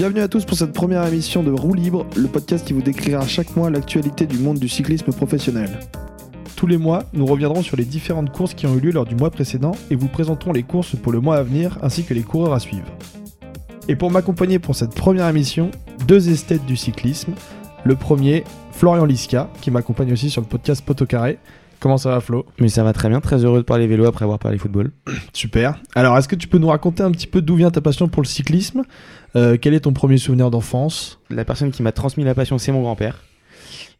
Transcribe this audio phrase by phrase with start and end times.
[0.00, 3.26] Bienvenue à tous pour cette première émission de Roue Libre, le podcast qui vous décrira
[3.26, 5.78] chaque mois l'actualité du monde du cyclisme professionnel.
[6.56, 9.14] Tous les mois, nous reviendrons sur les différentes courses qui ont eu lieu lors du
[9.14, 12.22] mois précédent et vous présenterons les courses pour le mois à venir ainsi que les
[12.22, 12.86] coureurs à suivre.
[13.88, 15.70] Et pour m'accompagner pour cette première émission,
[16.08, 17.34] deux esthètes du cyclisme.
[17.84, 21.38] Le premier, Florian Liska, qui m'accompagne aussi sur le podcast Potocaré.
[21.78, 22.44] Comment ça va Flo?
[22.58, 24.92] Mais ça va très bien, très heureux de parler vélo après avoir parlé football.
[25.32, 25.80] Super.
[25.94, 28.22] Alors, est-ce que tu peux nous raconter un petit peu d'où vient ta passion pour
[28.22, 28.82] le cyclisme?
[29.36, 31.20] Euh, Quel est ton premier souvenir d'enfance?
[31.30, 33.22] La personne qui m'a transmis la passion, c'est mon grand-père.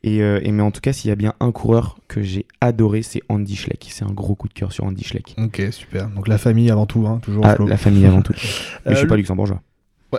[0.03, 2.47] Et, euh, et mais en tout cas, s'il y a bien un coureur que j'ai
[2.63, 3.87] adoré, c'est Andy Schleck.
[3.91, 5.35] C'est un gros coup de cœur sur Andy Schleck.
[5.39, 6.09] Ok, super.
[6.09, 7.67] Donc la famille avant tout, hein, toujours Ah, Flo.
[7.67, 8.33] la famille avant tout.
[8.87, 9.61] Mais Euh, je suis pas le- luxembourgeois.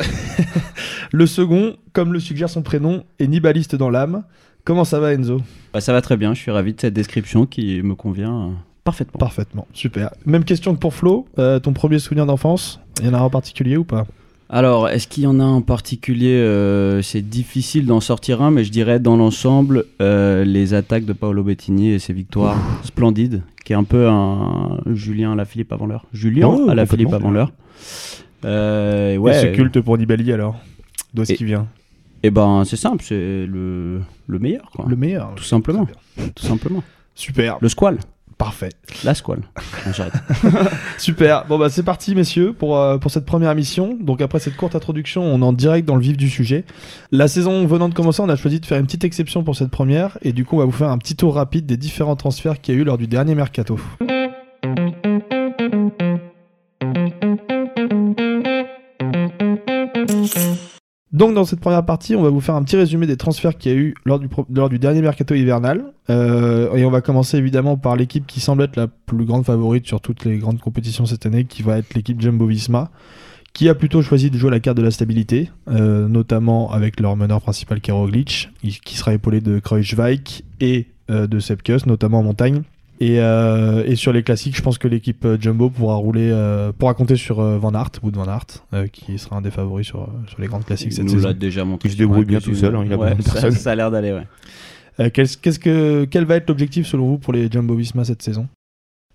[1.12, 4.24] Le second, comme le suggère son prénom, est nibaliste dans l'âme.
[4.64, 5.42] Comment ça va Enzo?
[5.74, 8.50] Bah, ça va très bien, je suis ravi de cette description qui me convient euh,
[8.86, 9.18] parfaitement.
[9.20, 10.12] Parfaitement, super.
[10.26, 11.28] Même question que pour Flo.
[11.40, 12.80] Euh, ton premier souvenir d'enfance?
[13.02, 14.06] Il y en a un en particulier ou pas?
[14.54, 18.66] Alors, est-ce qu'il y en a un particulier euh, C'est difficile d'en sortir un, mais
[18.66, 23.72] je dirais dans l'ensemble, euh, les attaques de Paolo Bettini et ses victoires splendides, qui
[23.72, 26.06] est un peu un Julien Alaphilippe avant l'heure.
[26.12, 27.30] Julien Oh, Alaphilippe complètement.
[27.30, 27.52] avant l'heure.
[28.44, 29.38] Euh, ouais.
[29.38, 30.58] Et ce culte pour Nibali alors
[31.14, 31.68] D'où est-ce qu'il vient?
[32.24, 34.86] Eh ben, c'est simple, c'est le, le meilleur, quoi.
[34.88, 35.32] Le meilleur.
[35.36, 35.88] Tout simplement.
[36.36, 36.84] Tout simplement.
[37.16, 38.00] Super, Le squal.
[38.42, 38.70] Parfait.
[39.04, 39.42] La squal.
[39.86, 40.14] Non, j'arrête.
[40.98, 41.46] Super.
[41.46, 43.96] Bon bah c'est parti messieurs pour, euh, pour cette première émission.
[44.02, 46.66] Donc après cette courte introduction, on est en direct dans le vif du sujet.
[47.12, 49.70] La saison venant de commencer, on a choisi de faire une petite exception pour cette
[49.70, 52.60] première et du coup on va vous faire un petit tour rapide des différents transferts
[52.62, 53.80] qu'il y a eu lors du dernier mercato.
[61.14, 63.72] Donc dans cette première partie, on va vous faire un petit résumé des transferts qu'il
[63.72, 64.20] y a eu lors
[64.70, 65.84] du, dernier mercato hivernal.
[66.10, 69.86] Euh, et on va commencer évidemment par l'équipe qui semble être la plus grande favorite
[69.86, 72.92] sur toutes les grandes compétitions cette année, qui va être l'équipe Jumbo-Visma,
[73.54, 77.18] qui a plutôt choisi de jouer la carte de la stabilité, euh, notamment avec leur
[77.18, 82.24] meneur principal Roglic, il- qui sera épaulé de Kreuzweig et euh, de Sepkus, notamment en
[82.24, 82.62] montagne.
[83.04, 86.72] Et, euh, et sur les classiques, je pense que l'équipe euh, Jumbo pourra rouler, euh,
[86.72, 89.88] pourra compter sur euh, Van Aert, Wood Van Aert, euh, qui sera un des favoris
[89.88, 91.28] sur, sur les grandes classiques Il cette nous saison.
[91.30, 91.90] l'a déjà montré.
[91.90, 93.90] Il se débrouille bien tout seul, hein, il a Ouais, besoin de ça, a l'air
[93.90, 94.28] d'aller, ouais.
[95.00, 98.22] Euh, qu'est-ce- qu'est-ce que, quel va être l'objectif selon vous pour les Jumbo Visma cette
[98.22, 98.48] saison?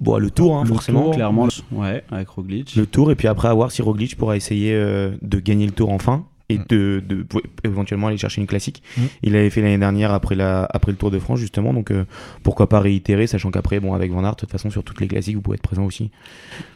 [0.00, 1.04] Bon, le tour, hein, Le forcément.
[1.04, 1.14] tour.
[1.14, 2.74] Clairement, ouais, avec Roglic.
[2.74, 5.72] Le tour, et puis après, à voir si Roglic pourra essayer euh, de gagner le
[5.72, 6.64] tour enfin et Mm.
[6.68, 7.26] de, de
[7.64, 8.82] éventuellement aller chercher une classique.
[8.96, 9.02] Mm.
[9.24, 12.04] Il avait fait l'année dernière après, la, après le Tour de France, justement, donc euh,
[12.42, 15.08] pourquoi pas réitérer, sachant qu'après, bon, avec Van Aert, de toute façon, sur toutes les
[15.08, 16.10] classiques, vous pouvez être présent aussi.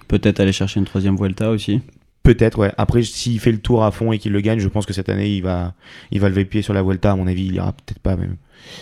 [0.09, 1.81] Peut-être aller chercher une troisième Vuelta aussi.
[2.23, 2.73] Peut-être, ouais.
[2.77, 5.09] Après, s'il fait le tour à fond et qu'il le gagne, je pense que cette
[5.09, 5.73] année, il va,
[6.11, 7.13] il va lever le pied sur la Vuelta.
[7.13, 8.37] À mon avis, il ira peut-être pas même.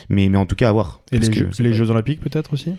[0.08, 1.02] Mais, mais en tout cas, à voir.
[1.12, 2.72] Et les, que jeux, les Jeux Olympiques peut-être aussi?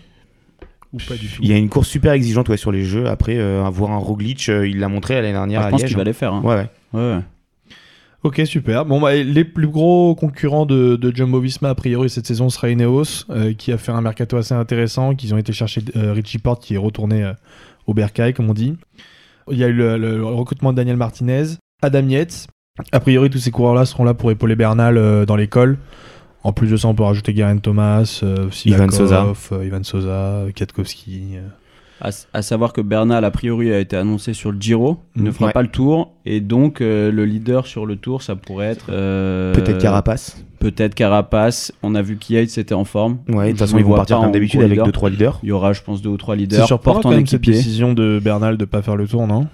[0.92, 1.40] Ou pas du tout?
[1.40, 3.06] Il y a une course super exigeante ouais, sur les jeux.
[3.06, 5.84] Après, euh, avoir un Roglic, euh, il l'a montré l'année dernière Ah, je à pense
[5.84, 6.34] qu'il va les faire.
[6.34, 6.42] hein.
[6.44, 6.68] Ouais, ouais.
[6.92, 7.22] Ouais, ouais.
[8.22, 8.84] Ok, super.
[8.84, 12.68] Bon, bah, les plus gros concurrents de, de Jumbo Visma, a priori, cette saison sera
[12.68, 16.38] Ineos, euh, qui a fait un mercato assez intéressant, qu'ils ont été chercher euh, Richie
[16.38, 17.32] Porte, qui est retourné euh,
[17.86, 18.76] au Bercail, comme on dit.
[19.50, 21.44] Il y a eu le, le recrutement de Daniel Martinez,
[21.80, 22.46] Adam Yates.
[22.92, 25.78] A priori, tous ces coureurs-là seront là pour épauler Bernal dans l'école.
[26.44, 28.22] En plus de ça, on peut rajouter Garen Thomas,
[28.64, 29.32] Ivan Sosa.
[29.62, 31.38] Ivan Sosa, Kwiatkowski.
[32.00, 34.98] À, à savoir que Bernal, a priori, a été annoncé sur le Giro.
[35.16, 35.52] Ne Mm, fera ouais.
[35.52, 36.12] pas le tour.
[36.24, 38.86] Et donc, euh, le leader sur le tour, ça pourrait être.
[38.90, 40.42] euh, Peut-être Carapace.
[40.60, 41.72] Peut-être Carapace.
[41.82, 43.18] On a vu qu'Yates était en forme.
[43.28, 44.86] Ouais, de toute façon, ils vont partir comme d'habitude avec leader.
[44.88, 45.38] 2-3 leaders.
[45.42, 46.66] Il y aura, je pense, deux ou trois C'est leaders.
[46.66, 49.46] surprenant quand même cette décision de Bernal de pas faire le tour, non?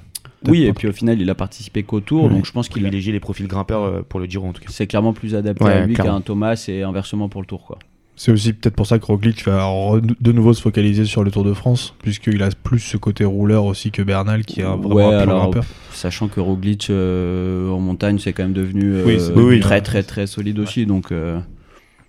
[0.49, 2.25] Oui, et puis au final, il a participé qu'au tour.
[2.25, 2.31] Ouais.
[2.31, 4.61] Donc, je pense qu'il a- Privilégier les profils grimpeurs euh, pour le Giro en tout
[4.61, 4.69] cas.
[4.71, 6.13] c'est clairement plus adapté Ouais, à lui clairement.
[6.13, 7.65] qu'à un Thomas et inversement pour le tour.
[7.65, 7.79] Quoi.
[8.19, 11.45] C'est aussi peut-être pour ça que Roglic va de nouveau se focaliser sur le Tour
[11.45, 14.95] de France, puisqu'il a plus ce côté rouleur aussi que Bernal, qui est un, vraiment
[14.95, 15.65] Ouais, un alors, grimpeur.
[15.93, 19.61] Sachant que Roglic euh, en montagne, c'est quand même devenu euh, Oui, oui.
[19.61, 20.87] très très très solide aussi.
[20.87, 21.39] Donc, euh,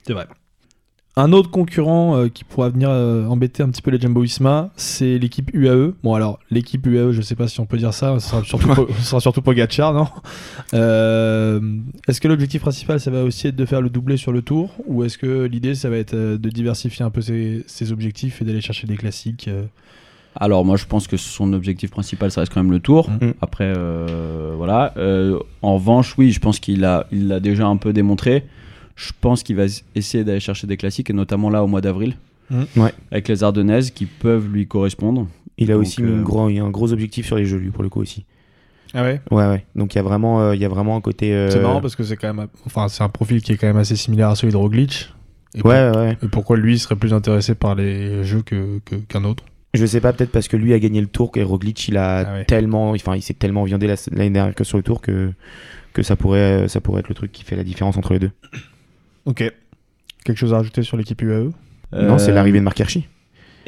[0.06, 0.28] C'est vrai.
[1.20, 4.70] Un autre concurrent euh, qui pourra venir euh, embêter un petit peu les Jumbo Visma,
[4.76, 5.94] c'est l'équipe UAE.
[6.04, 8.68] Bon, alors, l'équipe UAE, je sais pas si on peut dire ça, ce sera surtout,
[8.76, 10.08] Po- ce sera surtout Pogacar, non?
[10.76, 11.60] Euh,
[12.08, 14.70] Est-ce que l'objectif principal, ça va aussi être de faire le doublé sur le tour?
[14.86, 18.42] Ou est-ce que l'idée, ça va être euh, de diversifier un peu ses, ses objectifs
[18.42, 19.64] et d'aller chercher des classiques euh?
[20.40, 23.10] Alors moi, je pense que son objectif principal, ça reste quand même le tour.
[23.10, 23.32] Mm.
[23.42, 24.94] Après, euh, voilà.
[24.98, 28.44] Euh, en revanche, oui, je pense qu'il a, il l'a déjà un peu démontré.
[28.98, 29.64] Je pense qu'il va
[29.96, 32.18] essayer d'aller chercher des classiques, et notamment là au mois d'avril,
[32.50, 32.64] Mm.
[32.78, 32.94] Ouais.
[33.12, 35.28] avec les Ardennaises qui peuvent lui correspondre.
[35.58, 37.58] Il a Donc, aussi euh, gros- il y a un gros objectif sur les jeux,
[37.58, 38.26] lui, pour le coup aussi.
[38.94, 39.22] Ah ouais?
[39.32, 39.66] Ouais, ouais.
[39.76, 41.34] Donc il y a vraiment, euh, il y a vraiment un côté.
[41.34, 43.68] euh, C'est marrant parce que c'est quand même, enfin, c'est un profil qui est quand
[43.68, 45.14] même assez similaire à celui de Roglic.
[45.56, 46.18] Et Ouais, ouais.
[46.24, 49.44] Et pourquoi lui serait plus intéressé par les jeux que, que- qu'un autre?
[49.74, 52.20] Je sais pas, peut-être parce que lui a gagné le tour et Roglic, il a
[52.20, 52.46] Ah ouais.
[52.46, 55.32] tellement, enfin, il s'est tellement viandé la- l'année dernière que sur le tour que,
[55.94, 58.32] que ça pourrait, ça pourrait être le truc qui fait la différence entre les deux.
[59.28, 59.44] Ok.
[60.26, 61.52] Quelque chose à rajouter sur l'équipe UAE
[61.94, 63.08] Non, c'est Euh, l'arrivée de Marc Hirschi.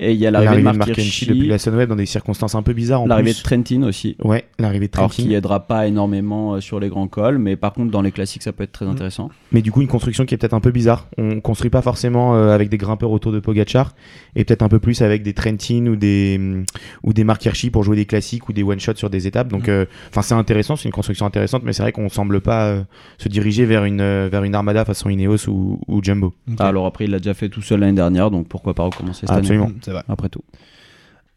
[0.02, 2.74] Et il y a l'arrivée de Hirschi, depuis la Sunweb dans des circonstances un peu
[2.74, 3.02] bizarres.
[3.02, 3.38] en l'arrivée de.
[3.44, 4.16] Trentin aussi.
[4.24, 5.28] Ouais, l'arrivée de Alors Trentin.
[5.30, 8.44] qui aidera pas énormément euh, sur les grands cols, mais par contre dans les classiques
[8.44, 8.92] ça peut être très Mhm.
[8.94, 9.30] intéressant.
[9.52, 11.08] Mais du coup, une construction qui est peut-être un peu bizarre.
[11.18, 13.94] On construit pas forcément euh, avec des grimpeurs autour de Pogachar,
[14.36, 16.64] et peut-être un peu plus avec des Trentin ou des hum,
[17.04, 19.50] ou des Mark Hirschi pour jouer des classiques ou des one shots sur des étapes.
[19.50, 19.72] Donc, Mm.
[19.72, 22.82] euh, enfin, c'est intéressant, c'est une construction intéressante, mais c'est vrai qu'on semble pas euh,
[23.18, 26.34] se diriger vers une euh, vers une Armada façon Ineos ou, ou Jumbo.
[26.58, 29.22] Ah, alors après il l'a déjà fait tout seul l'année dernière, donc pourquoi pas recommencer
[29.22, 29.60] cette Ah, année.
[30.08, 30.44] Après tout.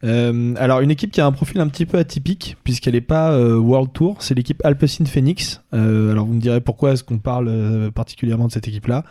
[0.03, 3.31] Euh, alors, une équipe qui a un profil un petit peu atypique, puisqu'elle n'est pas
[3.31, 5.61] euh, World Tour, c'est l'équipe Alpecin Phoenix.
[5.73, 9.03] Euh, alors, vous me direz pourquoi est-ce qu'on parle particulièrement de cette équipe-là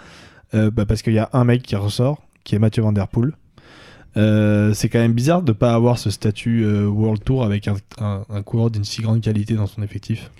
[0.52, 3.32] bah, Parce qu'il y a un mec qui ressort, qui est Mathieu Van Poel.
[4.74, 8.70] C'est quand même bizarre de ne pas avoir ce statut World Tour avec un coureur
[8.70, 10.30] d'une si grande qualité dans son effectif.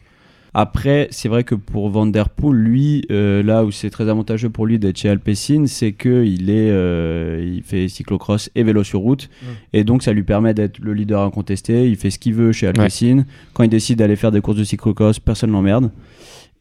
[0.54, 4.50] Après, c'est vrai que pour Van Der Poel, lui, euh, là où c'est très avantageux
[4.50, 8.84] pour lui d'être chez Alpecin, c'est que il est, euh, il fait cyclocross et vélo
[8.84, 9.46] sur route, Mm.
[9.72, 11.88] et donc ça lui permet d'être le leader incontesté.
[11.88, 13.25] Il fait ce qu'il veut chez Alpecin.
[13.54, 15.90] Quand il décide d'aller faire des courses de cyclocross, personne l'emmerde.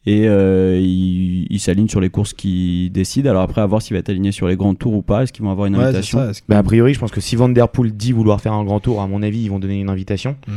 [0.04, 3.28] Et euh, il, il s'aligne sur les courses qu'il décide.
[3.28, 5.22] Alors après, à voir s'il va être aligné sur les grands tours ou pas.
[5.22, 6.18] Est-ce qu'ils vont avoir une Ouais, invitation?
[6.18, 6.30] ça.
[6.30, 8.52] Est-ce que- Bah, a priori, je pense que si Van Der Poel dit vouloir faire
[8.52, 10.34] un grand tour, à mon avis, ils vont donner une invitation.
[10.48, 10.54] Mhm.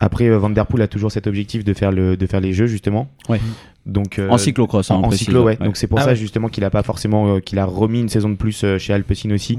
[0.00, 2.52] Après, euh, Van Der Poel a toujours cet objectif de faire le de faire les
[2.52, 3.08] jeux justement.
[3.28, 3.40] Ouais.
[3.86, 5.56] Donc euh, En cyclocross, hein, en, en précise, cyclo, ouais.
[5.58, 5.66] ouais.
[5.66, 6.16] Donc c'est pour Ah ça ouais.
[6.16, 8.92] justement qu'il a pas forcément euh, qu'il a remis une saison de plus euh, chez
[8.92, 9.56] Alpecin aussi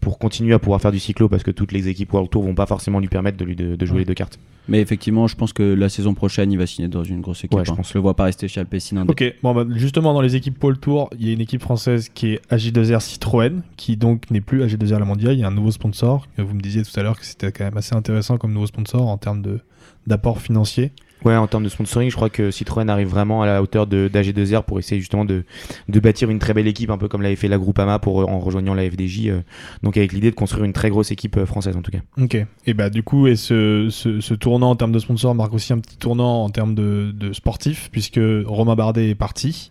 [0.00, 2.54] pour continuer à pouvoir faire du cyclo parce que toutes les équipes World Tour vont
[2.54, 3.98] pas forcément lui permettre de lui de, de jouer Ouais.
[4.00, 4.38] les deux cartes.
[4.68, 7.58] Mais effectivement, je pense que la saison prochaine, il va signer dans une grosse équipe.
[7.58, 7.76] Ouais, je hein.
[7.76, 7.92] pense.
[7.94, 8.96] le vois pas rester chez Alpecin.
[8.98, 11.62] un Ok, bon, bah, justement dans les équipes Pôle Tour, il y a une équipe
[11.62, 15.34] française qui est AG2R Citroën, qui donc n'est plus AG2R La Mondiale.
[15.34, 16.28] Il y a un nouveau sponsor.
[16.38, 19.08] Vous me disiez tout à l'heure que c'était quand même assez intéressant comme nouveau sponsor
[19.08, 19.58] en termes de
[20.06, 20.92] d'apport financier.
[21.24, 24.08] Ouais, en termes de sponsoring, je crois que Citroën arrive vraiment à la hauteur de
[24.08, 25.44] d'AG2R pour essayer justement de,
[25.88, 28.40] bâtir une très belle équipe, un peu comme l'avait fait la Groupama pour, euh, en
[28.40, 29.28] rejoignant la FDJ.
[29.28, 29.40] euh,
[29.82, 32.00] donc avec l'idée de construire une très grosse équipe euh, française en tout cas.
[32.20, 32.36] Ok.
[32.66, 35.96] Et bah du coup, et ce, tournant en termes de sponsor marque aussi un petit
[35.96, 39.70] tournant en termes de, de sportif, puisque Romain Bardet est parti.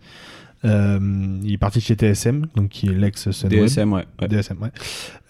[0.63, 0.99] Euh,
[1.43, 3.65] il est parti chez TSM, donc qui est l'ex Sunweb.
[3.65, 4.05] DSM, ouais.
[4.21, 4.27] ouais.
[4.27, 4.69] DSM, ouais.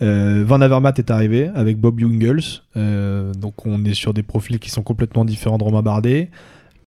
[0.02, 2.42] Euh, Van Avermaet est arrivé avec Bob Jungels.
[2.76, 6.30] Euh, donc on est sur des profils qui sont complètement différents de Romain Bardet.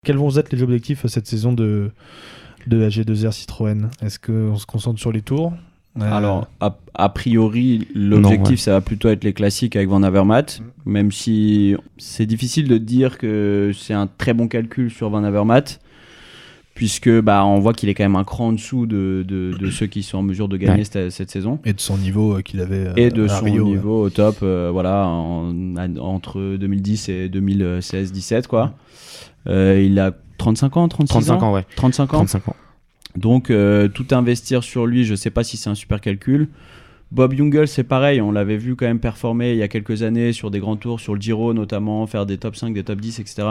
[0.04, 1.90] Quels vont être les objectifs cette saison de,
[2.66, 3.88] de AG2R Citroën?
[4.02, 5.52] Est-ce qu'on se concentre sur les tours?
[6.00, 8.56] Euh, Alors, a, a priori, l'objectif, ouais.
[8.56, 10.46] ça va plutôt être les classiques avec Van Avermaet,
[10.84, 15.78] même si c'est difficile de dire que c'est un très bon calcul sur Van Avermaet,
[16.74, 19.70] puisque bah, on voit qu'il est quand même un cran en dessous de, de- de
[19.70, 20.84] ceux qui sont en mesure de gagner Ouais.
[20.84, 21.60] cette, cette saison.
[21.64, 22.86] Et de son niveau euh, qu'il avait.
[22.88, 23.70] euh, Et de à son Rio, ouais.
[23.70, 25.52] niveau au top, euh, voilà, en-
[25.98, 28.74] entre 2010 et 2016-17, quoi.
[29.46, 31.64] Euh, il a 35 ans, 36 35 ans, ans, ouais.
[31.76, 32.16] 35 ans.
[32.18, 32.56] 35 ans.
[33.16, 36.48] Donc euh, tout investir sur lui, je sais pas si c'est un super calcul.
[37.12, 40.32] Bob Jungels, c'est pareil, on l'avait vu quand même performer il y a quelques années
[40.32, 43.20] sur des grands tours, sur le Giro notamment, faire des top 5, des top 10,
[43.20, 43.46] etc.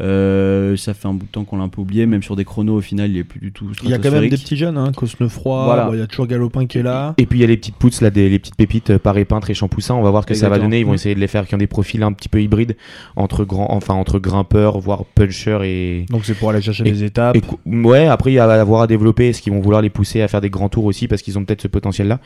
[0.00, 2.44] Euh, ça fait un bout de temps qu'on l'a un peu oublié, même sur des
[2.44, 4.56] chronos au final il est plus du tout Il y a quand même des petits
[4.56, 5.84] jeunes, hein, Cosnefroy, Voilà.
[5.86, 7.14] bon, il y a toujours Galopin qui est là.
[7.18, 9.24] Et puis il y a les petites poutres là, des, les petites pépites euh, Paré
[9.24, 9.94] Peintre et Champoussin.
[9.94, 10.80] On va voir ce que ça va donner.
[10.80, 12.76] Ils vont essayer de les faire qui ont des profils un petit peu hybrides
[13.16, 16.06] entre grands, enfin entre grimpeurs, voire punchers et.
[16.10, 17.36] Donc c'est pour aller chercher Et- les étapes.
[17.36, 19.28] et ouais, après il y a à avoir à développer.
[19.28, 21.44] Est-ce qu'ils vont vouloir les pousser à faire des grands tours aussi parce qu'ils ont
[21.44, 22.20] peut-être ce potentiel-là?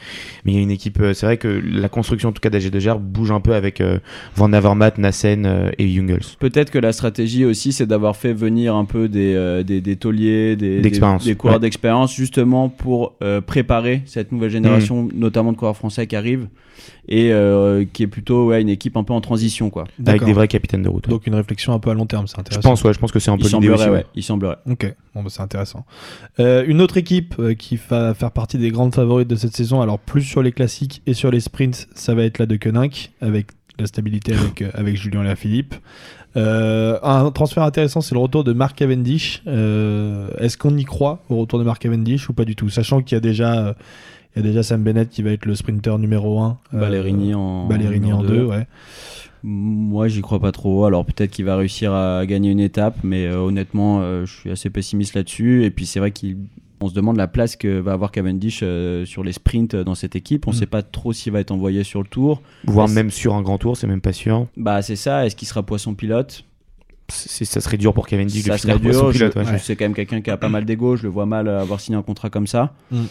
[0.45, 1.00] Mais il y a une équipe.
[1.00, 3.99] euh, C'est vrai que la construction en tout cas d'AG2R bouge un peu avec euh,
[4.37, 6.21] Van Avermaet, Nassen euh, et Jungels.
[6.38, 9.97] Peut-être que la stratégie aussi, c'est d'avoir fait venir un peu des, euh, des, des
[9.97, 11.61] tauliers, des, des, D'expérience, des coureurs ouais.
[11.61, 16.49] d'expérience, justement pour euh, préparer cette nouvelle génération, notamment de coureurs français qui arrivent,
[17.09, 19.71] et euh, qui est plutôt ouais, une équipe un peu en transition.
[19.71, 19.85] quoi.
[20.06, 21.09] Avec des vrais capitaines de route.
[21.09, 22.68] Donc une réflexion un peu à long terme, c'est je intéressant.
[22.71, 23.85] pense, ouais, je pense que c'est un peu Il l'idée semblerait, aussi.
[23.90, 24.06] ouais, ouais.
[24.14, 24.56] il semblerait.
[24.71, 25.85] Ok, bon, bah, c'est intéressant.
[26.40, 29.80] Euh, une autre équipe euh, qui va faire partie des grandes favorites de cette saison,
[29.80, 33.11] alors plus sur les classiques et sur les sprints, ça va être la de Koenig,
[33.21, 33.47] avec
[33.78, 35.75] la stabilité avec, avec Julien Lafilippe.
[36.37, 39.43] Euh, un transfert intéressant, c'est le retour de Mark Cavendish.
[39.47, 42.69] Euh, Est-ce qu'on y croit au retour de Mark Cavendish ou pas du tout?
[42.69, 43.75] Sachant qu'il y a déjà, euh,
[44.35, 46.59] il y a déjà Sam Bennett qui va être le sprinter numéro 1.
[46.73, 48.67] Ballerini en, Ballerini en 2, ouais.
[49.47, 50.87] Moi, j'y crois pas trop.
[50.87, 54.50] Alors peut-être qu'il va réussir à gagner une étape, mais euh, honnêtement, euh, je suis
[54.50, 55.64] assez pessimiste là-dessus.
[55.64, 56.12] Et puis c'est vrai
[56.85, 59.95] qu'on se demande la place que va avoir Cavendish euh, sur les sprints euh, dans
[59.95, 60.47] cette équipe.
[60.47, 60.55] On Mm.
[60.55, 62.43] sait pas trop s'il va être envoyé sur le tour.
[62.64, 64.47] Voire même sur un grand tour, c'est même pas sûr.
[64.57, 65.25] Bah c'est ça.
[65.26, 66.45] Est-ce qu'il sera poisson pilote?
[67.09, 69.12] C'est- ça serait dur pour Cavendish de Ça finir serait poisson dur.
[69.12, 69.37] pilote.
[69.37, 69.45] ouais.
[69.59, 70.97] je sais quand même quelqu'un qui a pas mal d'ego.
[70.97, 72.75] Je le vois mal avoir signé un contrat comme ça.
[72.91, 73.05] Mm.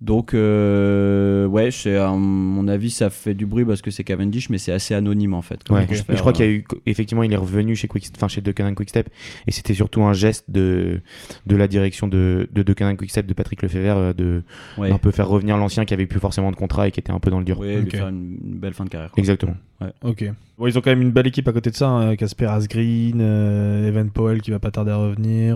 [0.00, 4.48] Donc, euh, ouais, c'est, à mon avis, ça fait du bruit parce que c'est Cavendish,
[4.48, 5.58] mais c'est assez anonyme en fait.
[5.70, 8.28] Ouais, je, je crois qu'il y a eu effectivement il est revenu chez Quick, enfin
[8.28, 9.10] chez Quickstep
[9.48, 11.00] et c'était surtout un geste de
[11.46, 14.42] de la direction de de Deceuninck Quickstep de Patrick Lefebvre euh, de
[14.76, 14.92] Ouais.
[14.92, 17.18] un peu faire revenir l'ancien qui avait plus forcément de contrat et qui était un
[17.18, 17.58] peu dans le dur.
[17.58, 17.82] Ouais, Ok.
[17.84, 19.10] lui faire une, une belle fin de carrière.
[19.10, 19.20] quoi.
[19.20, 19.56] Exactement.
[20.02, 20.24] Ok.
[20.58, 21.88] Bon, ils ont quand même une belle équipe à côté de ça.
[21.88, 22.16] hein.
[22.16, 25.54] Casper Asgreen, euh, Evan Powell qui va pas tarder à revenir.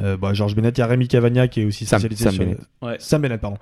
[0.00, 2.32] Euh, bah, Georges Bennett, il y a Rémi Cavagna qui est aussi Sam- spécialisé Sam
[2.34, 2.44] sur...
[2.44, 2.60] Bennett.
[2.82, 2.96] Ouais.
[3.00, 3.56] Sam Bennett, pardon.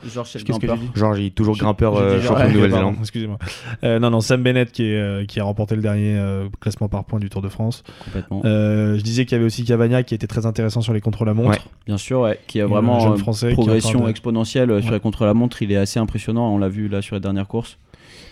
[0.94, 2.96] Genre il est toujours grimpeur euh, champion de Nouvelle-Zélande.
[3.00, 3.38] Excusez-moi.
[3.84, 6.88] Euh, non, non, Sam Bennett qui, est, euh, qui a remporté le dernier euh, classement
[6.88, 7.84] par points du Tour de France.
[8.04, 8.42] Complètement.
[8.44, 11.28] Euh, je disais qu'il y avait aussi Cavagna qui était très intéressant sur les contrôles
[11.28, 11.50] à montre.
[11.50, 11.58] Ouais.
[11.86, 15.62] Bien sûr, ouais, qui a vraiment euh, en progression de- exponentielle sur les contre-la-montre.
[15.62, 16.52] Il est assez impressionnant.
[16.54, 17.78] On l'a vu là sur les dernières courses.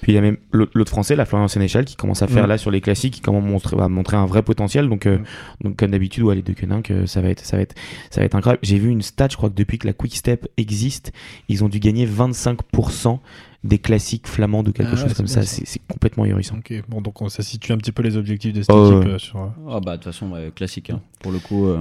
[0.04, 2.48] Puis il y a même l'autre français, la Florian Sénéchal, qui commence à faire Ouais.
[2.50, 4.86] là sur les classiques, qui commence à montrer, à montrer un vrai potentiel.
[4.86, 5.24] Donc, euh, Ouais.
[5.62, 7.74] donc comme d'habitude, ouais, les deux Queninck, euh, ça va être, ça va être,
[8.10, 8.60] ça va être incroyable.
[8.62, 11.12] J'ai vu une stat, je crois que depuis que la Quick Step existe,
[11.48, 13.18] ils ont dû gagner 25%
[13.64, 15.40] des classiques flamands de quelque Ah ouais, chose comme ça.
[15.42, 15.62] ça.
[15.64, 16.58] C'est complètement ahurissant.
[16.58, 19.08] Ok, bon, donc on- ça situe un petit peu les objectifs de cette Oh, équipe.
[19.08, 19.14] ouais.
[19.14, 20.90] euh, sur, Ah bah de toute façon, ouais, classique.
[20.90, 21.00] hein.
[21.22, 21.78] Pour le coup, euh,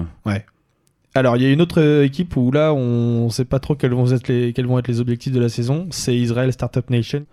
[1.15, 3.93] Alors, il y a une autre euh, équipe où là, on sait pas trop quels
[3.93, 5.87] vont être les, quels vont être les objectifs de la saison.
[5.91, 7.25] C'est Israel Startup Nation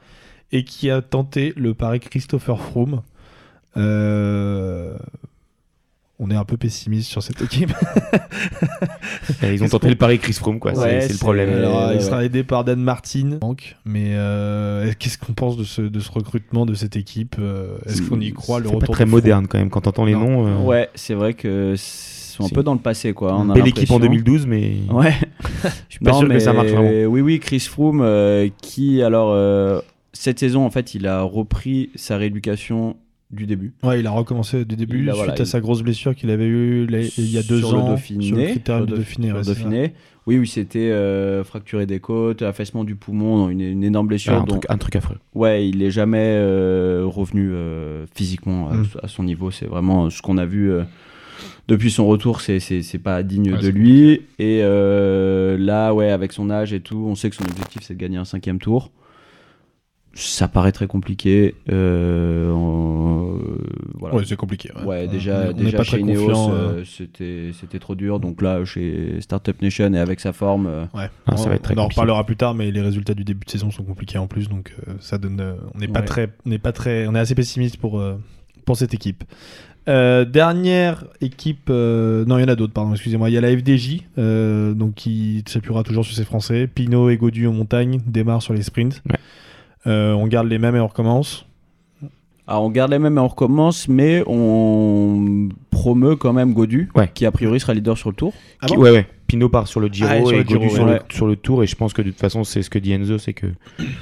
[0.53, 3.03] et qui a tenté le pari Christopher Froome.
[3.77, 4.95] Euh,
[6.23, 7.73] On est un peu pessimiste sur cette équipe.
[9.43, 10.75] Ils ont tenté le pari Chris Froome, quoi.
[10.75, 11.49] c'est- Ouais, c'est le problème.
[11.51, 12.03] Alors, ouais, il ouais.
[12.03, 13.39] sera aidé par Dan Martin.
[13.87, 18.03] Mais euh, qu'est-ce qu'on pense de ce, de ce recrutement de cette équipe Euh, Est-ce
[18.03, 19.71] qu'on y croit le C'est pas retour très moderne quand même.
[19.71, 20.21] Quand t'entends les Non.
[20.29, 23.35] noms, euh, ouais, c'est vrai que sont un peu dans le passé, quoi.
[23.39, 24.23] On a belle équipe en l'impression.
[24.23, 25.15] 2012, mais Ouais.
[25.89, 27.09] je suis pas sûr que ça marche vraiment.
[27.11, 29.81] Oui, oui, Chris Froome, euh, qui alors euh,
[30.13, 32.97] cette saison, en fait, il a repris sa rééducation
[33.31, 33.75] du début.
[33.85, 36.31] Ouais, il a recommencé du début a- suite voilà, à il- sa grosse blessure qu'il
[36.31, 36.87] avait eue
[37.17, 39.27] il y a deux sur ans le Dauphiné, sur le sur de le Dauphiné.
[39.29, 39.47] sur le ouais.
[39.47, 39.93] Dauphiné.
[40.27, 44.33] Oui, oui, c'était euh, fracturé des côtes, affaissement du poumon, une, une énorme blessure.
[44.33, 45.17] Ouais, un, truc, un truc affreux.
[45.35, 48.87] Ouais, il est jamais euh, revenu euh, physiquement à, Mm.
[49.05, 49.51] à son niveau.
[49.53, 50.83] C'est vraiment euh, ce qu'on a vu euh,
[51.69, 52.41] depuis son retour.
[52.41, 52.59] C'est
[53.03, 54.23] pas digne Ouais, de lui.
[54.39, 57.95] Et euh, là, ouais, avec son âge et tout, on sait que son objectif c'est
[57.95, 58.91] de gagner un cinquième tour.
[60.13, 61.55] Ça paraît très compliqué.
[61.71, 63.59] Euh, on- euh,
[63.95, 64.17] voilà.
[64.17, 64.71] Ouais, c'est compliqué.
[64.81, 68.19] Ouais, Ouais, déjà, on déjà pas chez Ineos, euh, euh, c'était c'était trop dur.
[68.19, 71.09] Donc là, chez Startup Nation et avec sa forme, Ouais.
[71.27, 73.23] Ah, ça on, va être très on en reparlera plus tard, mais les résultats du
[73.25, 75.41] début de saison sont compliqués en plus, donc euh, ça donne.
[75.41, 76.07] euh, on n'est pas Ouais.
[76.07, 78.17] très, on n'est pas très, on est assez pessimiste pour euh,
[78.65, 79.23] pour cette équipe.
[79.89, 83.31] Euh, dernière équipe, euh, non, il y en a d'autres, pardon, excusez-moi.
[83.31, 86.67] Il y a la FDJ, euh, donc qui s'appuiera toujours sur ses Français.
[86.67, 89.03] Pinot et Godu en montagne démarrent sur les sprints.
[89.09, 89.17] Ouais.
[89.87, 91.47] Euh, on garde les mêmes et on recommence.
[92.47, 97.09] Alors on garde les mêmes et on recommence, mais on promeut quand même Godu, Ouais.
[97.15, 98.33] qui a priori sera leader sur le tour.
[98.61, 98.83] Ah Qui- bon?
[98.83, 99.07] Ouais, ouais.
[99.29, 100.95] Pinot part sur le Giro Ah, et sur et le Giro, Godu sur, ouais.
[100.95, 101.63] le, sur le Tour.
[101.63, 103.47] Et je pense que de toute façon, c'est ce que dit Enzo, c'est que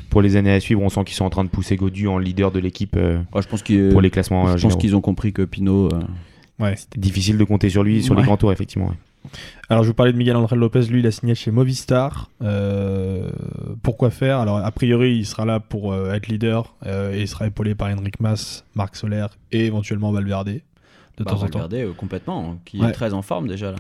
[0.08, 2.16] pour les années à suivre, on sent qu'ils sont en train de pousser Godu en
[2.18, 4.97] leader de l'équipe euh, Ouais, je pense qu'ils pour les classements euh, je pense qu'ils
[4.97, 5.88] ont compris que Pinot.
[5.92, 6.00] euh,
[6.58, 6.75] Ouais.
[6.76, 8.90] C'était difficile de compter sur lui sur les grands tours, effectivement.
[9.35, 9.40] Ouais.
[9.68, 10.82] Alors, je vous parlais de Miguel André Lopez.
[10.82, 12.30] Lui, il a signé chez Movistar.
[12.42, 13.30] Euh,
[13.82, 14.38] pourquoi faire?
[14.38, 17.75] Alors, a priori, il sera là pour euh, être leader euh, et il sera épaulé
[17.75, 21.58] par Henrik Mas, Marc Soler et éventuellement Valverde de bah, temps en temps.
[21.58, 22.88] regarder euh, complètement, hein, qui Ouais.
[22.88, 23.78] est très en forme déjà là.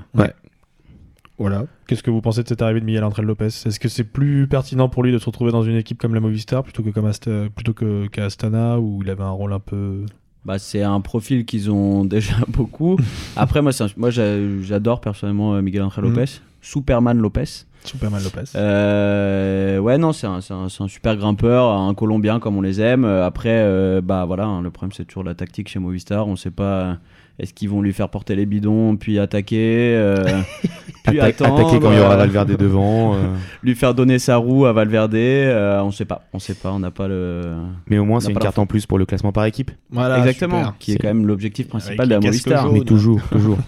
[1.38, 1.66] Voilà.
[1.86, 4.48] Qu'est-ce que vous pensez de cette arrivée de Miguel André Lopez Est-ce que c'est plus
[4.48, 7.06] pertinent pour lui de se retrouver dans une équipe comme la Movistar plutôt que comme
[7.06, 10.04] Asta- plutôt que qu'à Astana où il avait un rôle un peu
[10.44, 12.96] Bah, c'est un profil qu'ils ont déjà beaucoup.
[13.36, 16.10] Après, moi, un- moi j'a- j'adore personnellement euh, Miguel Angel Mhm.
[16.10, 16.30] Lopez,
[16.62, 17.64] Superman Lopez.
[17.84, 22.60] Superman Lopez Euh, ouais, non, c'est un, un- un super grimpeur, un Colombien comme on
[22.60, 23.04] les aime.
[23.04, 26.26] Euh, Après, euh, bah voilà, hein, le problème c'est toujours la tactique chez Movistar.
[26.28, 26.98] On sait pas,
[27.38, 30.24] est-ce qu'ils vont lui faire porter les bidons, puis attaquer, euh,
[31.04, 33.14] puis attendre, attaquer quand il y aura euh, Valverde devant.
[33.16, 33.18] euh,
[33.62, 35.14] lui faire donner sa roue à Valverde.
[35.14, 37.54] euh, on sait pas, on sait pas, on n'a pas le.
[37.86, 39.70] Mais au moins, c'est une carte en plus pour le classement par équipe.
[39.90, 40.78] Voilà, Exactement, super.
[40.78, 42.72] qui est quand même l'objectif principal Avec de la Movistar.
[42.72, 43.58] Mais toujours, toujours.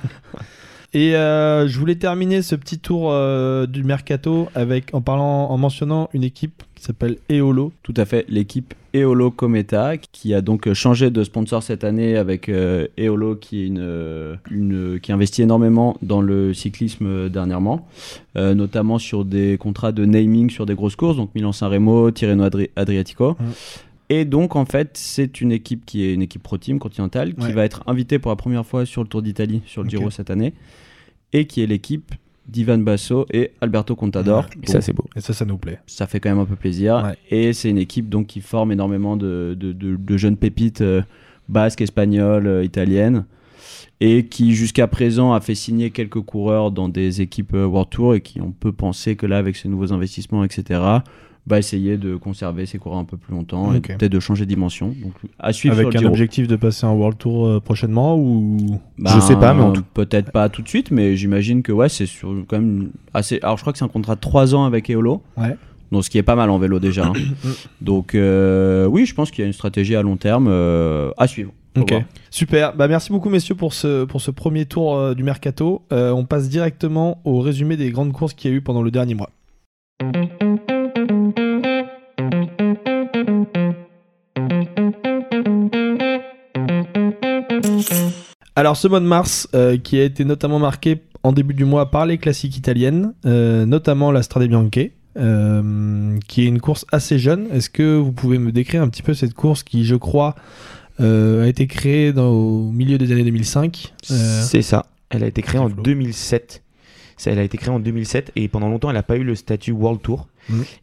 [0.93, 5.57] Et euh, je voulais terminer ce petit tour euh, du mercato avec en parlant en
[5.57, 7.73] mentionnant une équipe qui s'appelle Eolo.
[7.83, 12.49] Tout à fait, l'équipe Eolo Cometa qui a donc changé de sponsor cette année avec
[12.49, 17.87] euh, Eolo qui est une, euh, une qui investit énormément dans le cyclisme dernièrement,
[18.37, 22.45] euh, notamment sur des contrats de naming sur des grosses courses, donc Milan-San Remo, Tirreno
[22.45, 23.37] Adri- Adriatico.
[24.09, 27.43] Et donc en fait, c'est une équipe qui est une équipe pro team continentale qui
[27.47, 27.53] Ouais.
[27.53, 29.89] va être invitée pour la première fois sur le Tour d'Italie, sur le.
[29.91, 30.55] Giro cette année,
[31.35, 32.13] et qui est l'équipe
[32.49, 34.47] d'Ivan Basso et Alberto Contador.
[34.63, 35.05] Et ça, c'est beau.
[35.17, 35.79] Et ça, ça nous plaît.
[35.87, 37.03] Ça fait quand même un peu plaisir.
[37.05, 37.17] Ouais.
[37.31, 41.03] Et c'est une équipe donc qui forme énormément de, de- de- de jeunes pépites euh,
[41.49, 43.25] basques, espagnoles, euh, italiennes.
[44.01, 48.15] et qui jusqu'à présent a fait signer quelques coureurs dans des équipes euh, World Tour
[48.15, 50.81] et qui on peut penser que là avec ces nouveaux investissements etc
[51.51, 54.49] va essayer de conserver ses coureurs un peu plus longtemps et peut-être de changer de
[54.49, 56.11] dimension donc à suivre sur Avec le un Giro.
[56.13, 58.81] objectif de passer un World Tour euh, prochainement ou?
[58.99, 61.89] Ben, Je sais pas, mais tout- peut-être pas tout de suite mais j'imagine que ouais
[61.89, 64.65] c'est sur quand même assez alors je crois que c'est un contrat de 3 ans
[64.65, 65.57] avec Eolo Ouais.
[65.93, 67.13] donc ce qui est pas mal en vélo déjà hein.
[67.81, 71.27] donc euh, oui je pense qu'il y a une stratégie à long terme euh, à
[71.27, 72.03] suivre Ok, voir.
[72.33, 72.75] super.
[72.75, 75.83] Bah, merci beaucoup, messieurs, pour ce, pour ce premier tour euh, du mercato.
[75.93, 78.91] Euh, on passe directement au résumé des grandes courses qu'il y a eu pendant le
[78.91, 79.31] dernier mois.
[88.61, 91.91] Alors, ce mois de mars, euh, qui a été notamment marqué en début du mois
[91.91, 97.19] par les classiques italiennes, euh, notamment la Strade Bianche, euh, qui est une course assez
[97.19, 97.47] jeune.
[97.55, 100.35] Est-ce que vous pouvez me décrire un petit peu cette course qui, je crois,
[100.99, 104.85] a été créée dans, au milieu des années 2005 Euh, C'est ça.
[105.09, 105.83] Elle a été créée en Flo.
[105.83, 106.63] 2007.
[107.27, 109.73] Elle a été créée en 2007 et pendant longtemps, elle n'a pas eu le statut
[109.73, 110.29] World Tour.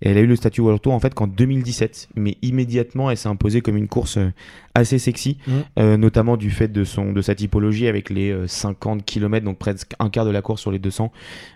[0.01, 2.09] Et elle a eu le statut World Tour en fait qu'en 2017.
[2.15, 4.31] Mais immédiatement, elle s'est imposée comme une course euh,
[4.75, 5.53] assez sexy, Mhm.
[5.79, 9.57] euh, notamment du fait de, son, de sa typologie avec les euh, 50 km, donc
[9.57, 11.11] presque un quart de la course sur les 200,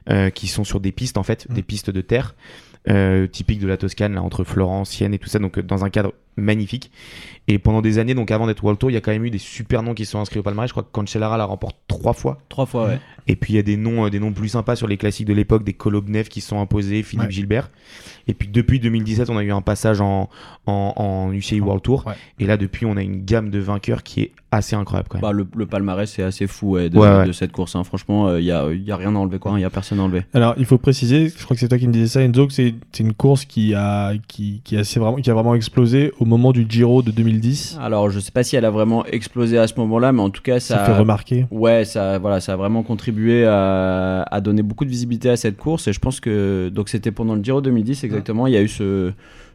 [0.09, 1.55] euh, qui sont sur des pistes en fait, Mhm.
[1.55, 2.35] des pistes de terre.
[2.89, 5.85] euh, typiques de la Toscane, là, entre Florence, Sienne et tout ça, donc euh, dans
[5.85, 6.91] un cadre magnifique.
[7.47, 9.29] Et pendant des années, donc avant d'être World Tour, il y a quand même eu
[9.31, 10.69] des super noms qui se sont inscrits au palmarès.
[10.69, 12.37] Je crois que Cancellara la remporte trois fois.
[12.49, 14.75] trois fois ouais Et puis il y a des noms, euh, des noms plus sympas
[14.75, 17.31] sur les classiques de l'époque, des Kolobnev qui se sont imposés, Philippe Ouais.
[17.31, 17.69] Gilbert.
[18.27, 20.29] Et puis depuis 2017, on a eu un passage en,
[20.67, 22.05] en, en UCI World Tour.
[22.07, 22.13] Ouais.
[22.39, 25.21] Et là, depuis, on a une gamme de vainqueurs qui est assez incroyable quand même.
[25.21, 27.25] Bah, le, le palmarès c'est assez fou ouais, de, Ouais, ouais.
[27.25, 27.85] de cette course hein.
[27.85, 30.03] franchement il y, a, y a rien à enlever quoi il y a personne à
[30.03, 32.47] enlever Alors, il faut préciser, je crois que c'est toi qui me disais ça, Enzo,
[32.47, 35.55] que c'est c'est une course qui a, qui, qui, a assez vraiment, qui a vraiment
[35.55, 37.79] explosé au moment du Giro de 2010.
[37.81, 40.29] alors je sais pas si elle a vraiment explosé à ce moment là mais en
[40.29, 41.47] tout cas Ça, ça, fait remarquer.
[41.49, 45.57] Ouais, ça, voilà, ça a vraiment contribué à, à donner beaucoup de visibilité à cette
[45.57, 45.87] course.
[45.87, 48.45] Et je pense que donc c'était pendant le Giro 2010 exactement.
[48.45, 49.11] Il y a eu ce,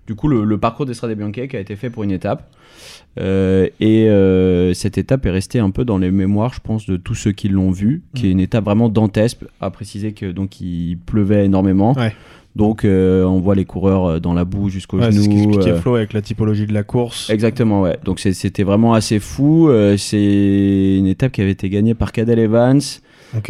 [0.06, 2.50] du coup, le, le parcours d'Estrade Bianche qui a été fait pour une étape.
[3.18, 6.96] Euh, et euh, cette étape est restée un peu dans les mémoires, je pense, de
[6.96, 9.38] tous ceux qui l'ont vue, qui est une étape vraiment dantesque.
[9.60, 11.94] À préciser que donc il pleuvait énormément.
[11.94, 12.14] Ouais.
[12.56, 15.72] Donc euh, on voit les coureurs euh, dans la boue jusqu'aux Ouais, c'est ce qu'expliquait
[15.72, 17.28] euh, Flo avec la typologie de la course.
[17.28, 17.98] Exactement, ouais.
[18.02, 19.68] Donc c'était vraiment assez fou.
[19.68, 22.80] Euh, c'est une étape qui avait été gagnée par Cadel Evans.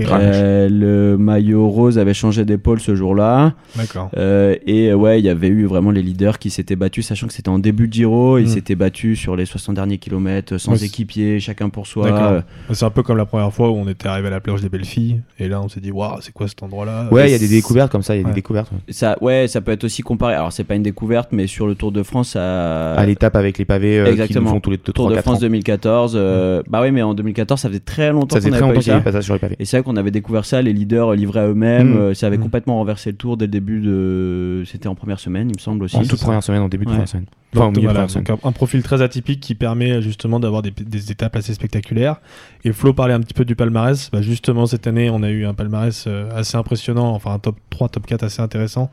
[0.00, 3.54] Euh, le maillot rose avait changé d'épaule ce jour-là.
[3.76, 4.10] d'accord.
[4.16, 7.26] Euh, et euh, ouais, il y avait eu vraiment les leaders qui s'étaient battus, sachant
[7.26, 8.38] que c'était en début de Giro.
[8.38, 8.48] Ils Mm.
[8.48, 12.10] s'étaient battus sur les 60 derniers kilomètres, sans Ouais, équipier, chacun pour soi.
[12.10, 12.30] D'accord.
[12.32, 12.40] Euh,
[12.72, 14.68] C'est un peu comme la première fois où on était arrivé à la plage des
[14.68, 17.08] belles filles, et là on s'est dit, waouh, c'est quoi cet endroit-là?
[17.12, 18.30] Ouais, il y a des découvertes comme ça, il y a Ouais.
[18.30, 18.70] des découvertes.
[18.72, 18.78] ouais.
[18.92, 20.34] ça, ouais, ça peut être aussi comparé.
[20.34, 22.94] Alors, c'est pas une découverte, mais sur le Tour de France, ça.
[22.94, 25.14] À l'étape avec les pavés euh, qui nous font tous les 2 Tour 3 de
[25.16, 25.40] 4 France ans.
[25.42, 26.12] 2014.
[26.16, 28.80] euh, Bah oui, mais en 2014, ça faisait très longtemps Ça faisait qu'on très longtemps
[28.80, 29.04] qu'il y avait ça.
[29.04, 29.56] pas ça sur les pavés.
[29.58, 31.94] Et c'est vrai qu'on avait découvert ça, les leaders livrés à eux-mêmes.
[31.94, 31.96] Mm.
[31.98, 32.42] euh, ça avait Mm.
[32.42, 34.62] complètement renversé le tour dès le début de.
[34.66, 35.96] C'était en première semaine, il me semble aussi.
[35.96, 36.96] En toute première semaine, en début de Ouais.
[36.96, 37.26] première semaine.
[37.54, 38.24] Enfin, au Donc, milieu de voilà, première semaine.
[38.24, 42.16] donc un, un profil très atypique qui permet justement d'avoir des, des étapes assez spectaculaires.
[42.64, 44.10] Et Flo parlait un petit peu du palmarès.
[44.10, 47.56] Bah, justement, cette année, on a eu un palmarès euh, assez impressionnant, enfin un top
[47.70, 48.90] 3, top 4 assez intéressant,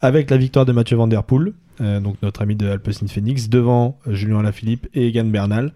[0.00, 3.48] avec la victoire de Mathieu Van Der Poel, euh, donc notre ami de Alpecin Phoenix,
[3.48, 5.72] devant Julien Alaphilippe et Egan Bernal.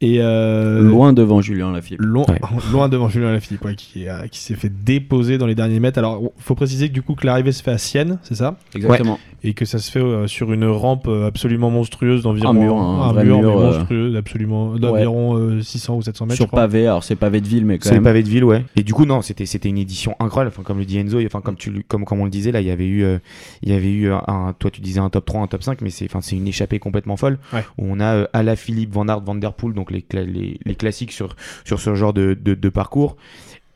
[0.00, 2.00] Et euh, Loin devant Julien Lafilippe.
[2.02, 2.38] Loin, Ouais.
[2.72, 5.98] loin devant Julien Lafilippe, ouais, qui, a- qui s'est fait déposer dans les derniers mètres.
[5.98, 8.56] Alors, il faut préciser que du coup, que l'arrivée se fait à Sienne, c'est ça?
[8.76, 9.18] Exactement.
[9.42, 12.76] Et que ça se fait euh, sur une rampe euh, absolument monstrueuse d'environ Un mur,
[12.76, 16.36] un vrai mur, euh, monstrueux, absolument d'environ euh, 600 ou 700 mètres.
[16.36, 16.60] Sur je crois.
[16.62, 18.04] pavé, alors c'est pavé de ville, mais quand C'est même.
[18.04, 18.64] pavé de ville, ouais.
[18.76, 20.52] Et du coup, non, c'était c'était une édition incroyable.
[20.56, 22.66] Enfin, comme le dit Enzo, enfin comme tu comme comme on le disait là, il
[22.66, 23.18] y avait eu euh,
[23.62, 25.90] il y avait eu un, toi tu disais un top 3, un top 5, mais
[25.90, 27.64] c'est enfin c'est une échappée complètement folle Ouais.
[27.78, 30.58] où on a euh, Ala Philippe, Van Aert, Van Der Poel, donc les cla- les,
[30.64, 33.16] les classiques sur sur ce genre de, de, de parcours.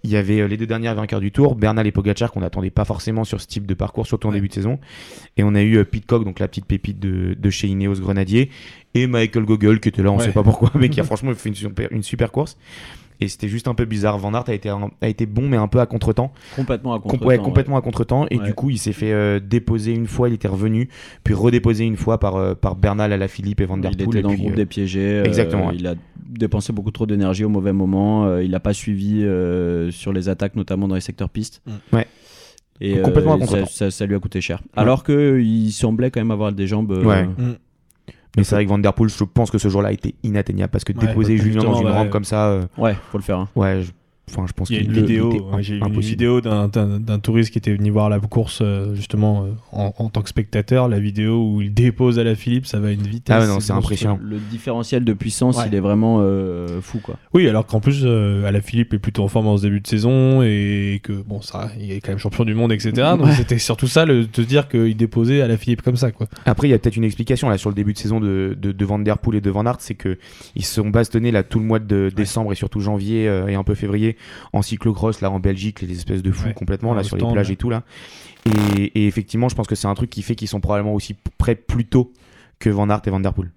[0.05, 2.71] Il y avait euh, les deux derniers vainqueurs du tour, Bernal et Pogacar qu'on n'attendait
[2.71, 4.39] pas forcément sur ce type de parcours, surtout en Ouais.
[4.39, 4.81] début de saison.
[5.37, 8.51] Et on a eu euh, Pitcock, donc la petite pépite de, de chez Ineos Grenadier,
[8.95, 10.25] et Michael Gogol qui était là, on Ouais.
[10.25, 12.59] sait pas pourquoi, mais qui a franchement fait une super, une super course.
[13.23, 14.19] Et c'était juste un peu bizarre.
[14.19, 16.33] Van Aert a été, un- a été bon, mais un peu à contre-temps.
[16.57, 18.27] Complètement à Com- contre ouais, complètement à contre-temps.
[18.31, 18.45] Et Ouais.
[18.45, 20.89] du coup, il s'est fait euh, déposer une fois, il était revenu,
[21.25, 23.97] puis redéposer une fois par, euh, par Bernal à la Philippe et Van Der Il
[23.97, 24.09] Poel.
[24.09, 25.01] était et dans le groupe euh, des piégés.
[25.21, 25.75] euh, exactement, ouais.
[25.79, 25.95] Il a
[26.29, 28.25] dépensé beaucoup trop d'énergie au mauvais moment.
[28.27, 31.63] euh, il n'a pas suivi euh, sur les attaques, notamment dans les secteurs pistes.
[31.67, 31.97] Mm.
[31.97, 32.07] Ouais.
[32.81, 33.67] Et Complètement à euh, ça, contre-temps.
[33.71, 34.61] ça- ça lui a coûté cher.
[34.75, 36.91] Alors qu'il semblait quand même avoir des jambes.
[36.93, 37.25] euh, Ouais.
[37.27, 37.57] Mm.
[38.37, 40.71] Mais c'est vrai que Van Der Poel, je pense que ce jour-là a été inatteignable
[40.71, 43.39] parce que Ouais, déposer Julien dans une rampe comme ça, euh, Ouais, faut le faire.
[43.39, 43.49] hein.
[43.57, 43.93] ouais, je-
[44.31, 46.69] Enfin, je pense Il y a qu'il une vidéo, ouais, j'ai une vidéo d'un-
[47.19, 50.89] touriste qui était venu voir la course euh, justement euh, en, en tant que spectateur.
[50.89, 53.37] La vidéo où il dépose à la Philippe, ça va à une vitesse.
[53.37, 54.19] Ah non, c'est impressionnant.
[54.23, 55.65] Le différentiel de puissance, Ouais.
[55.67, 57.17] il est vraiment euh, fou, quoi.
[57.35, 59.81] Oui, alors qu'en plus, euh, à la Philippe est plutôt en forme en ce début
[59.81, 62.93] de saison et que bon, ça, il est quand même champion du monde, etc.
[63.19, 63.33] Donc Ouais.
[63.35, 66.29] c'était surtout ça, le, de dire qu'il déposait à la Philippe comme ça, quoi.
[66.47, 68.71] Après, il y a peut-être une explication là sur le début de saison de, de,
[68.73, 70.17] de Van Der Poel et de Van Aert, c'est que
[70.55, 73.57] ils se sont bastonnés là tout le mois de décembre et surtout janvier euh, et
[73.57, 74.12] un peu février
[74.53, 76.55] en cyclocross là en Belgique, les espèces de fous Ouais.
[76.55, 77.83] complètement là sur les plages et tout là.
[78.77, 81.15] Et, et effectivement, je pense que c'est un truc qui fait qu'ils sont probablement aussi
[81.39, 82.13] prêts plus tôt
[82.59, 83.51] que Van Aert et Van Der Poel.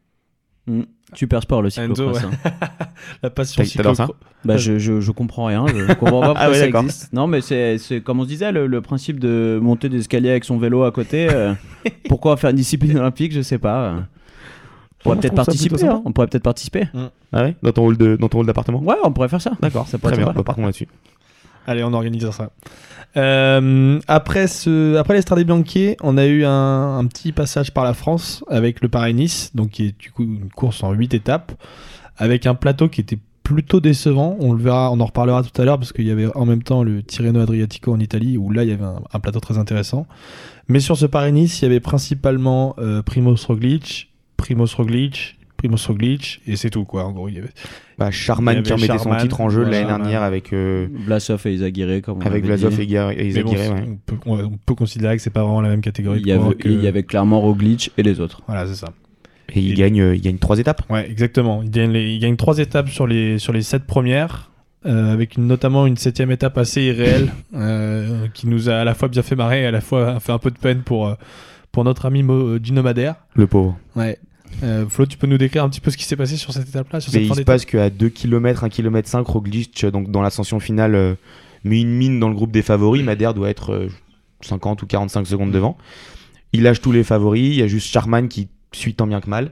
[1.14, 2.18] Super sport, le cyclocross.
[2.24, 2.30] ouais.
[2.44, 2.52] hein.
[3.24, 6.28] La passion T'as- t'adores ça cyclo- Bah, je, je, je comprends rien, je comprends pas
[6.34, 6.84] pourquoi Ah ouais, ça d'accord.
[6.84, 7.14] existe.
[7.14, 10.32] Non, mais c'est, c'est comme on se disait, le, le principe de monter des escaliers
[10.32, 11.28] avec son vélo à côté.
[11.32, 11.54] euh,
[12.10, 14.04] pourquoi faire une discipline olympique, je sais pas.
[15.06, 15.88] On pourrait peut-être participer.
[15.88, 16.88] hein, On pourrait peut-être participer.
[17.32, 19.52] Ah ouais Dans ton hall de dans ton hall d'appartement Ouais, on pourrait faire ça.
[19.62, 20.36] D'accord, Ça pourrait très être bien.
[20.36, 20.88] Bah, partons là-dessus.
[21.68, 22.50] Allez, on organise ça.
[23.18, 27.94] Euh, après ce, après l'Estrade Bianchi, on a eu un, un petit passage par la
[27.94, 31.54] France avec le Paris-Nice, donc qui est du coup une course en 8 étapes,
[32.18, 34.36] avec un plateau qui était plutôt décevant.
[34.40, 36.62] On le verra, on en reparlera tout à l'heure parce qu'il y avait en même
[36.64, 39.58] temps le Tirreno Adriatico en Italie où là il y avait un, un plateau très
[39.58, 40.08] intéressant.
[40.68, 44.12] Mais sur ce Paris-Nice, il y avait principalement euh, Primoz Roglic,
[44.46, 47.04] Primoz Roglic, Primoz Roglic et c'est tout quoi.
[47.06, 47.50] En gros, il y avait
[47.98, 51.42] Bah, Charman avait qui remettait son titre en jeu voilà, l'année dernière avec euh, Vlasov
[51.48, 52.82] et Izaguirre, comme on avec dit.
[52.82, 53.84] et Gar- et Mais bon, Izaguirre, ouais.
[53.88, 56.20] on, peut, on- on peut considérer que c'est pas vraiment la même catégorie.
[56.22, 58.42] Il y, avait, coureurs que- il y avait clairement Roglic et les autres.
[58.48, 58.90] Voilà, c'est ça.
[59.54, 60.84] Et il Et- gagne euh, il gagne trois étapes.
[60.92, 61.64] Ouais, exactement.
[61.64, 64.52] Il gagne, les- il gagne trois étapes sur les, sur les sept premières,
[64.86, 68.94] euh, avec une- notamment une septième étape assez irréelle, euh, qui nous a à la
[68.94, 71.16] fois bien fait marrer et à la fois fait un peu de peine pour,
[71.72, 73.16] pour notre ami Mo, Gino Madère.
[73.36, 73.78] Le pauvre.
[73.96, 74.20] Ouais.
[74.64, 76.70] Euh, Flo, tu peux nous décrire un petit peu ce qui s'est passé sur cette
[76.70, 79.92] étape-là sur Mais cette il se passe qu'à 2 km, 1 km 5, Roglic, euh,
[79.92, 81.16] donc dans l'ascension finale, euh,
[81.64, 83.04] met une mine dans le groupe des favoris.
[83.04, 83.90] Madère doit être euh,
[84.42, 85.78] 50 ou 45 secondes devant.
[86.54, 87.50] Il lâche tous les favoris.
[87.50, 89.52] Il y a juste Charman qui suit tant bien que mal.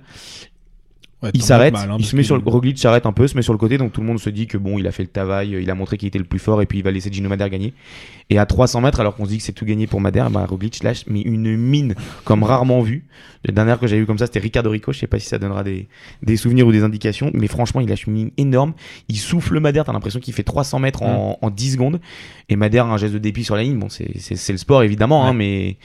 [1.24, 3.42] Ouais, Il s'arrête, hein, il se met sur le Roglic s'arrête un peu, se met
[3.42, 5.10] sur le côté, donc tout le monde se dit que bon, il a fait le
[5.10, 7.30] travail, il a montré qu'il était le plus fort et puis il va laisser Gino
[7.30, 7.74] Madère gagner.
[8.30, 10.46] Et à 300 mètres, alors qu'on se dit que c'est tout gagné pour Madère, bah,
[10.48, 13.06] Roglic lâche mais une mine comme rarement vu.
[13.46, 14.94] La dernière que j'avais vu comme ça, c'était Ricardo Rico.
[14.94, 15.88] Je sais pas si ça donnera des,
[16.22, 18.74] des souvenirs ou des indications, mais franchement, il lâche une mine énorme.
[19.10, 22.00] Il souffle Madère, t'as l'impression qu'il fait 300 mètres en, en 10 secondes.
[22.48, 23.78] Et Madère a un geste de dépit sur la ligne.
[23.78, 25.76] Bon, c'est- c'est c'est le sport évidemment, hein, mais,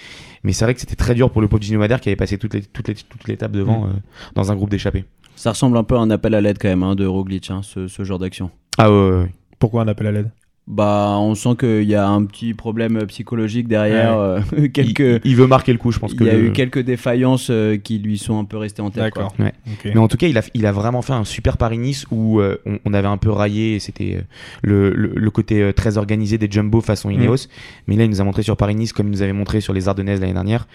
[0.44, 2.38] mais c'est vrai que c'était très dur pour le pauvre Gino Madère qui avait passé
[2.38, 3.90] toute les- toute les- toute l'étape devant Mm.
[3.90, 3.92] euh,
[4.34, 5.04] dans un groupe d'échappés.
[5.36, 7.60] Ça ressemble un peu à un appel à l'aide quand même hein, de Roglic, hein,
[7.62, 8.50] ce, ce genre d'action.
[8.76, 9.32] Ah ouais, ouais, ouais.
[9.58, 10.30] Pourquoi un appel à l'aide?
[10.70, 14.18] Bah, on sent qu'il y a un petit problème psychologique derrière.
[14.18, 14.40] euh,
[14.72, 15.00] quelques...
[15.00, 16.24] Il, il veut marquer le coup, je pense Il que.
[16.24, 19.14] y a le- eu quelques défaillances euh, qui lui sont un peu restées en tête.
[19.14, 19.32] quoi.
[19.38, 19.54] Ouais.
[19.66, 19.86] Ok.
[19.92, 22.58] Mais en tout cas, il a, il a vraiment fait un super Paris-Nice où euh,
[22.66, 24.20] on, on avait un peu raillé, et c'était euh,
[24.62, 27.46] le, le, le côté euh, très organisé des jumbo façon Ineos.
[27.86, 29.88] Mais là, il nous a montré sur Paris-Nice, comme il nous avait montré sur les
[29.88, 30.68] Ardennaises l'année dernière,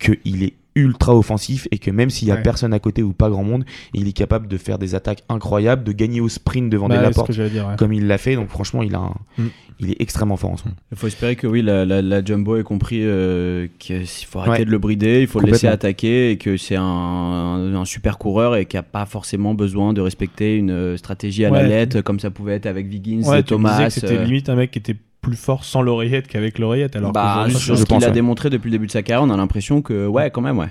[0.00, 2.42] qu'il est ultra offensif et que même s'il y a Ouais.
[2.42, 3.64] personne à côté ou pas grand monde,
[3.94, 7.02] il est capable de faire des attaques incroyables, de gagner au sprint devant Bah, des
[7.02, 7.66] Laporte dire.
[7.68, 7.76] ouais.
[7.76, 8.34] comme il l'a fait.
[8.36, 9.46] Donc franchement, il, a un- Mm.
[9.80, 10.76] il est extrêmement fort en ce moment.
[10.92, 14.60] Il faut espérer que oui, la, la, la Jumbo ait compris euh, qu'il faut arrêter
[14.60, 14.64] Ouais.
[14.64, 18.18] de le brider, il faut le laisser attaquer et que c'est un, un, un super
[18.18, 21.62] coureur et qu'il n'y a pas forcément besoin de respecter une euh, stratégie à la
[21.66, 23.90] lettre comme ça pouvait être avec Wiggins, Ouais, tu me disais Thomas.
[23.90, 26.96] c'était euh, limite un mec qui était plus fort sans l'oreillette qu'avec l'oreillette.
[26.96, 29.02] Alors bah, qu'aujourd'hui, sur je ce pense, qu'il a démontré depuis le début de sa
[29.02, 30.68] carrière, on a l'impression que, ouais, quand même, ouais.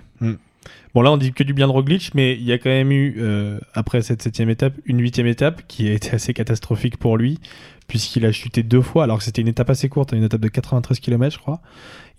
[0.94, 2.92] Bon, là, on dit que du bien de Roglic, mais il y a quand même
[2.92, 7.18] eu, euh, après cette septième étape, une huitième étape qui a été assez catastrophique pour
[7.18, 7.40] lui,
[7.88, 10.48] puisqu'il a chuté deux fois, alors que c'était une étape assez courte, une étape de
[10.48, 11.62] 93 km, je crois.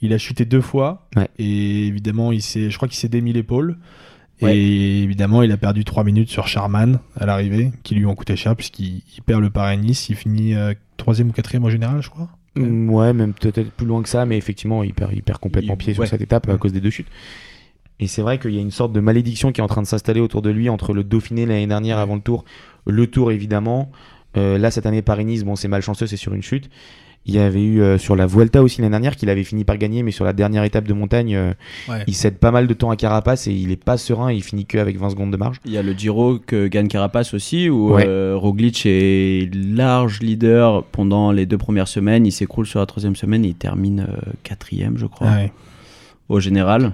[0.01, 1.29] Il a chuté deux fois, Ouais.
[1.39, 3.77] et évidemment, il s'est, je crois qu'il s'est démis l'épaule.
[4.43, 4.57] Ouais.
[4.57, 8.37] Et évidemment, il a perdu 3 minutes sur Charman à l'arrivée, qui lui ont coûté
[8.37, 12.09] cher, puisqu'il il perd le Paris-Nice, il finit euh, troisième ou quatrième au général, je
[12.11, 12.29] crois.
[12.57, 15.75] Mm, Ouais, même peut-être plus loin que ça, mais effectivement, il perd, il perd complètement
[15.75, 16.07] Il- pied sur ouais.
[16.07, 17.09] cette étape à cause des deux chutes.
[18.01, 19.87] Et c'est vrai qu'il y a une sorte de malédiction qui est en train de
[19.89, 22.45] s'installer autour de lui entre le Dauphiné l'année dernière avant le Tour,
[22.87, 23.91] le Tour évidemment.
[24.37, 26.71] Euh, là, cette année, Paris-Nice, bon, c'est malchanceux, c'est sur une chute.
[27.29, 29.77] Il y avait eu euh, sur la Vuelta aussi l'année dernière qu'il avait fini par
[29.77, 31.53] gagner, mais sur la dernière étape de montagne, euh,
[31.89, 32.03] Ouais.
[32.07, 34.65] il cède pas mal de temps à Carapace et il est pas serein, il finit
[34.65, 35.61] que avec 20 secondes de marge.
[35.67, 38.05] Il y a le Giro que gagne Carapace aussi, où Ouais.
[38.07, 42.25] euh, Roglic est large leader pendant les deux premières semaines.
[42.27, 45.53] Il s'écroule sur la troisième semaine et il termine euh, quatrième, je crois, Ouais.
[46.31, 46.93] au général.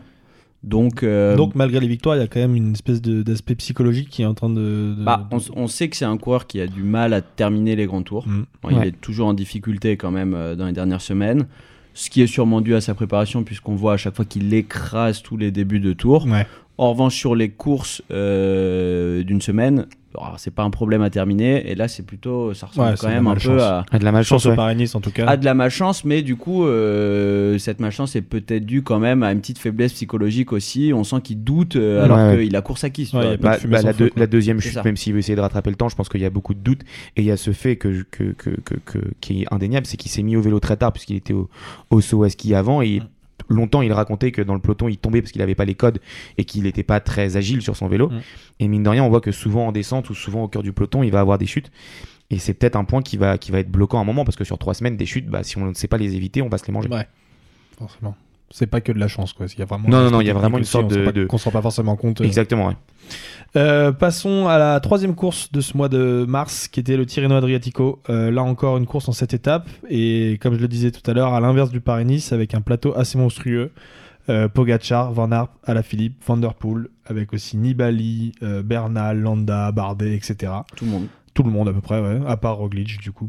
[0.65, 3.55] Donc, euh, Donc, malgré les victoires, il y a quand même une espèce de- d'aspect
[3.55, 4.95] psychologique qui est en train de.
[4.97, 7.21] de- bah, de- on, on sait que c'est un coureur qui a du mal à
[7.21, 8.27] terminer les grands tours.
[8.27, 8.45] Mm.
[8.63, 11.47] Bon, Il est toujours en difficulté quand même euh, dans les dernières semaines.
[11.97, 15.23] Ce qui est sûrement dû à sa préparation, puisqu'on voit à chaque fois qu'il écrase
[15.23, 16.27] tous les débuts de tour.
[16.27, 16.47] Ouais.
[16.77, 21.69] En revanche, sur les courses euh, d'une semaine, alors, c'est pas un problème à terminer.
[21.69, 24.13] Et là, c'est plutôt, ça ressemble Ouais, quand même un peu à, Ah, de la
[24.13, 24.57] malchance, Chance au.
[24.57, 25.27] Paris-Nice en tout cas.
[25.27, 29.25] à de la malchance, mais du coup, euh, cette malchance est peut-être due quand même
[29.25, 30.93] à une petite faiblesse psychologique aussi.
[30.95, 32.45] On sent qu'il doute euh, Ouais, alors ouais.
[32.45, 33.11] qu'il a course acquise.
[33.13, 33.57] Bah, bah,
[34.17, 34.85] la, deuxième chute, ça.
[34.85, 36.61] même s'il veut essayer de rattraper le temps, je pense qu'il y a beaucoup de
[36.61, 36.83] doutes.
[37.17, 39.97] Et il y a ce fait que, que, que, que, que- qui est indéniable, c'est
[39.97, 41.49] qu'il s'est mis au vélo très tard, puisqu'il était au,
[41.91, 42.83] au saut à ski avant.
[42.83, 43.03] Et.
[43.49, 46.01] Longtemps, il racontait que dans le peloton, il tombait parce qu'il n'avait pas les codes
[46.39, 48.09] et qu'il n'était pas très agile sur son vélo.
[48.09, 48.21] Mm.
[48.61, 50.73] Et mine de rien, on voit que souvent en descente ou souvent au cœur du
[50.73, 51.71] peloton, il va avoir des chutes.
[52.31, 54.37] Et c'est peut-être un point qui va, qui va être bloquant à un moment, parce
[54.37, 56.49] que sur trois semaines, des chutes, bah, si on ne sait pas les éviter, on
[56.49, 56.89] va se les manger.
[56.89, 57.07] Ouais,
[57.79, 58.17] forcément.
[58.51, 59.47] C'est pas que de la chance, quoi.
[59.53, 61.39] Il y a vraiment Non, non, non, il y a vraiment une sorte de- qu'on
[61.39, 62.21] se rend pas forcément compte.
[62.21, 62.25] euh.
[62.25, 62.77] Exactement, ouais.
[63.57, 67.35] Euh, passons à la troisième course de ce mois de mars, qui était le Tirreno
[67.37, 68.01] Adriatico.
[68.11, 69.69] Euh, là encore, une course en sept étapes.
[69.89, 72.97] Et comme je le disais tout à l'heure, à l'inverse du Paris-Nice, avec un plateau
[72.97, 73.73] assez monstrueux.
[74.31, 80.15] Euh, Pogacar, Van Aert, Alaphilippe, Van Der Poel, avec aussi Nibali, euh, Bernal, Landa, Bardet,
[80.15, 80.51] etc.
[80.77, 81.07] Tout le monde.
[81.35, 83.29] Tout le monde à peu près, ouais, à part Roglic du coup.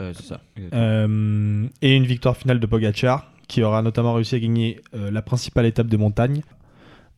[0.00, 0.40] Euh, c'est ça.
[0.74, 5.22] Euh, et une victoire finale de Pogacar, qui aura notamment réussi à gagner euh, la
[5.22, 6.42] principale étape de montagne.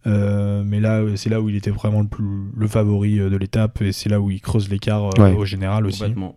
[0.06, 2.24] Euh, mais là, euh, c'est là où il était vraiment le, plus,
[2.56, 5.34] le favori de l'étape, et c'est là où il creuse l'écart euh, Ouais.
[5.36, 5.98] au général aussi.
[6.00, 6.36] Complètement.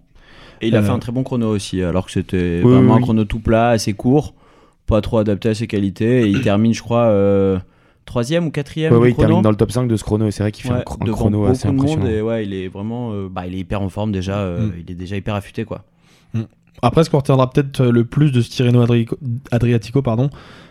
[0.62, 2.88] Et il a Euh, fait un très bon chrono aussi, alors que c'était Oui, vraiment
[2.88, 3.02] oui, un oui.
[3.04, 4.34] chrono tout plat, assez court,
[4.86, 6.24] pas trop adapté à ses qualités.
[6.24, 7.58] Et il termine, je crois, euh,
[8.06, 10.44] troisième ou quatrième ouais, il termine dans le top 5 de ce chrono, et c'est
[10.44, 12.06] vrai qu'il fait un, chrono assez monde impressionnant.
[12.08, 14.40] et ouais, il est vraiment, euh, bah, il est hyper en forme déjà.
[14.40, 14.74] euh, Mm.
[14.86, 15.86] Il est déjà hyper affûté quoi.
[16.82, 19.18] Après, ce qu'on retiendra peut-être euh, le plus de ce Tirreno Adrico-
[19.52, 20.30] Adriatico, pardon,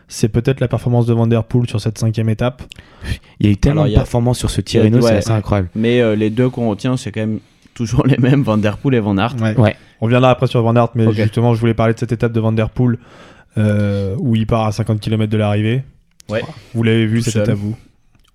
[0.09, 2.63] c'est peut-être la performance de Van Der Poel sur cette cinquième étape.
[3.41, 5.03] Il y a eu tellement Alors, de a- performances sur ce Tirreno, ouais.
[5.03, 5.71] c'est assez incroyable.
[5.75, 7.39] Mais euh, les deux qu'on retient, c'est quand même
[7.75, 9.37] toujours les mêmes, Van Der Poel et Van Aert.
[9.41, 9.59] Ouais.
[9.59, 9.77] Ouais.
[10.03, 12.41] On reviendra après sur Van Aert, mais justement, je voulais parler de cette étape de
[12.41, 12.99] Van Der Poel
[13.57, 15.83] euh, où il part à 50 km de l'arrivée.
[16.29, 16.43] Ouais.
[16.75, 17.77] Vous l'avez vu cette étape, vous?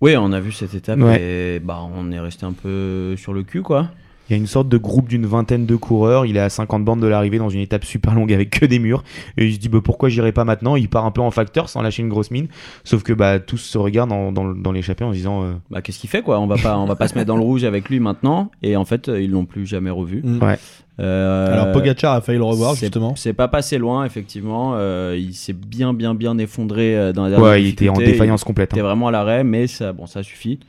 [0.01, 1.21] Oui, on a vu cette étape Ouais.
[1.21, 3.89] et bah, on est resté un peu sur le cul quoi.
[4.29, 6.25] Il y a une sorte de groupe d'une vingtaine de coureurs.
[6.25, 8.79] Il est à 50 bandes de l'arrivée dans une étape super longue avec que des
[8.79, 9.03] murs.
[9.37, 10.75] Et il se dit bah, pourquoi j'irai pas maintenant?
[10.75, 12.47] Il part un peu en facteur sans lâcher une grosse mine.
[12.83, 15.81] Sauf que bah, tous se regardent dans, dans, dans l'échappée en se disant euh, Bah,
[15.81, 16.39] qu'est-ce qu'il fait quoi?
[16.39, 18.51] On va pas, on va pas se mettre dans le rouge avec lui maintenant.
[18.63, 20.21] Et en fait, euh, ils l'ont plus jamais revu.
[20.23, 20.43] Mm.
[20.43, 20.59] Ouais.
[20.99, 23.15] Euh, Alors Pogacar a failli le revoir c'est- justement.
[23.15, 24.73] C'est pas passé loin, effectivement.
[24.75, 28.43] Euh, il s'est bien, bien, bien effondré dans la dernière Ouais, il était en défaillance
[28.43, 28.71] complète.
[28.71, 28.89] Il était hein.
[28.89, 30.59] vraiment à l'arrêt, mais ça, bon, ça suffit.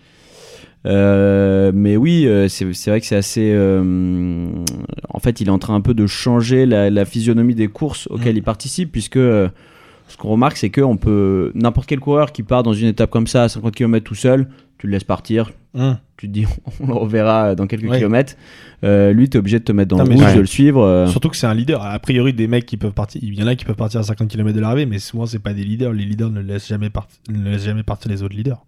[0.86, 3.52] Euh, mais oui, euh, c'est vrai que c'est assez.
[3.54, 4.48] euh,
[5.10, 8.06] en fait, il est en train un peu de changer la, la physionomie des courses
[8.08, 8.38] auxquelles Mm.
[8.38, 9.48] il participe, puisque euh,
[10.08, 13.10] ce qu'on remarque, c'est que on peut n'importe quel coureur qui part dans une étape
[13.10, 15.92] comme ça à 50 km tout seul, tu le laisses partir, Mm.
[16.16, 16.46] tu te dis
[16.80, 17.96] on le reverra dans quelques Oui.
[17.98, 18.34] kilomètres.
[18.82, 20.34] Lui, tu es obligé de te mettre dans Non, le rouge, ouais.
[20.36, 21.06] de le suivre.
[21.10, 21.82] Surtout que c'est un leader.
[21.84, 24.04] A priori, des mecs qui peuvent partir, il y en a qui peuvent partir à
[24.04, 25.92] 50 km de l'arrivée, mais souvent c'est pas des leaders.
[25.92, 28.64] Les leaders ne laissent jamais, part- ne laissent jamais partir les autres leaders.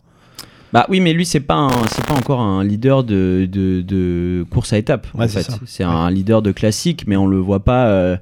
[0.72, 4.44] Bah oui, mais lui, c'est pas un- c'est pas encore un leader de, de, de
[4.50, 5.06] course à étapes.
[5.14, 7.86] Ouais, en c'est fait, c'est un leader de classique, mais on le voit pas.
[7.86, 8.16] euh,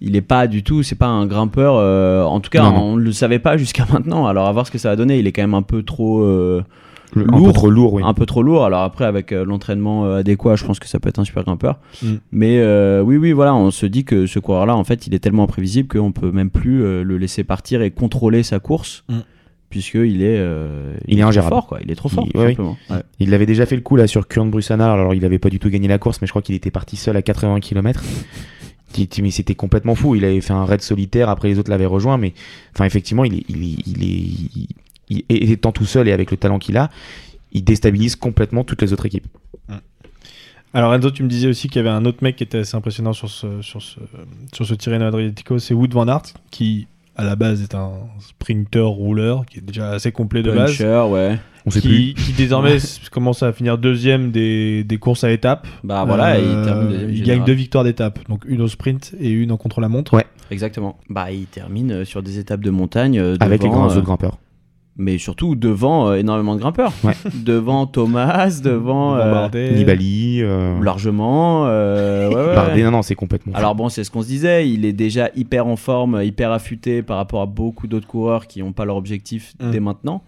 [0.00, 0.82] il est pas du tout.
[0.82, 1.74] C'est pas un grimpeur.
[1.76, 4.26] euh, en tout cas, Non, on le savait pas jusqu'à maintenant.
[4.26, 5.18] Alors à voir ce que ça va donner.
[5.18, 6.20] Il est quand même un peu trop.
[6.22, 6.62] euh,
[7.12, 7.46] Le- un lourd.
[7.48, 8.02] peu trop lourd, oui.
[8.06, 8.64] un peu trop lourd.
[8.64, 11.42] Alors après, avec euh, l'entraînement euh, adéquat, je pense que ça peut être un super
[11.42, 11.80] grimpeur.
[12.04, 12.06] Mm.
[12.30, 15.18] Mais euh, oui, oui, voilà, on se dit que ce coureur-là, en fait, il est
[15.18, 19.14] tellement imprévisible qu'on peut même plus le laisser partir et contrôler sa course, Mm.
[19.70, 21.54] Puisqu'il est, euh, Il est trop ingérable.
[21.54, 21.78] fort, quoi.
[21.82, 22.50] Il est trop fort, Il- ouais, oui.
[22.52, 22.76] simplement.
[22.90, 23.02] Ouais.
[23.20, 24.92] Il avait déjà fait le coup là sur Kurn Brussana.
[24.92, 26.96] Alors il avait pas du tout gagné la course, mais je crois qu'il était parti
[26.96, 28.02] seul à 80 km.
[29.22, 30.16] Mais c'était complètement fou.
[30.16, 31.28] Il avait fait un raid solitaire.
[31.28, 32.34] Après les autres l'avaient rejoint, mais
[32.74, 34.66] enfin effectivement, il est, il est, il est,
[35.08, 36.90] il- il- étant tout seul et avec le talent qu'il a,
[37.52, 39.26] il déstabilise complètement toutes les autres équipes.
[40.72, 42.76] Alors Enzo, tu me disais aussi qu'il y avait un autre mec qui était assez
[42.76, 43.98] impressionnant sur ce, sur ce,
[44.54, 46.86] sur ce Tirreno Adriatico, c'est Wood Van Aert, qui
[47.20, 50.70] à la base est un sprinter rouleur, qui est déjà assez complet de base.
[50.70, 51.38] Puncher, ouais.
[51.66, 51.90] On sait plus.
[51.90, 52.78] Qui, qui désormais
[53.10, 55.66] commence à finir deuxième des, des courses à étapes.
[55.84, 59.12] Bah voilà, Euh, il termine deuxième il gagne deux victoires d'étape, donc une au sprint
[59.20, 60.14] et une en contre-la-montre.
[60.14, 60.24] Ouais.
[60.50, 60.98] Exactement.
[61.08, 64.00] Bah, il termine euh, sur des étapes de montagne euh, Avec les grands euh, autres
[64.00, 64.38] grimpeurs.
[65.00, 66.92] Mais surtout devant euh, énormément de grimpeurs.
[67.02, 67.14] Ouais.
[67.34, 69.72] devant Thomas, devant euh, Bardet.
[69.72, 71.66] Nibali, euh, largement.
[71.66, 72.82] euh, ouais, ouais, Bardet, ouais.
[72.84, 73.54] non, non, c'est complètement.
[73.54, 77.02] Alors bon, c'est ce qu'on se disait, il est déjà hyper en forme, hyper affûté
[77.02, 79.70] par rapport à beaucoup d'autres coureurs qui n'ont pas leur objectif Mm.
[79.72, 80.22] dès maintenant.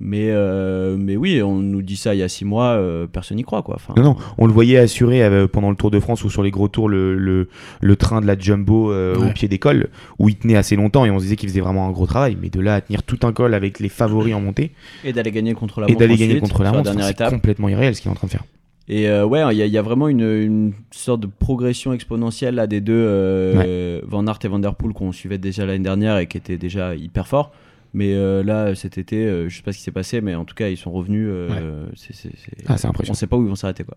[0.00, 3.36] Mais, euh, mais oui, on nous dit ça il y a six mois, euh, personne
[3.36, 3.74] n'y croit quoi.
[3.74, 6.44] Enfin, Non, non, on le voyait assurer euh, pendant le Tour de France ou sur
[6.44, 7.48] les gros tours le, le,
[7.80, 9.30] le train de la Jumbo euh, Ouais.
[9.30, 9.88] au pied des cols,
[10.20, 12.36] où il tenait assez longtemps et on se disait qu'il faisait vraiment un gros travail.
[12.40, 14.70] Mais de là à tenir tout un col avec les favoris en montée
[15.04, 17.96] Et d'aller gagner contre la et montre d'aller gagner contre la montre, c'est complètement irréel
[17.96, 18.44] ce qu'il est en train de faire.
[18.90, 21.92] Et euh, ouais, il y, a- il y a vraiment une, une sorte de progression
[21.92, 25.84] exponentielle là, des deux, euh, Van Aert et Van Der Poel qu'on suivait déjà l'année
[25.84, 27.50] dernière et qui étaient déjà hyper forts.
[27.94, 30.44] Mais euh, là, cet été, euh, je sais pas ce qui s'est passé, mais en
[30.44, 31.26] tout cas, ils sont revenus.
[31.30, 33.14] euh, c'est- c'est- c'est- Ah, c'est on impressionnant.
[33.16, 33.96] sait pas où ils vont s'arrêter quoi.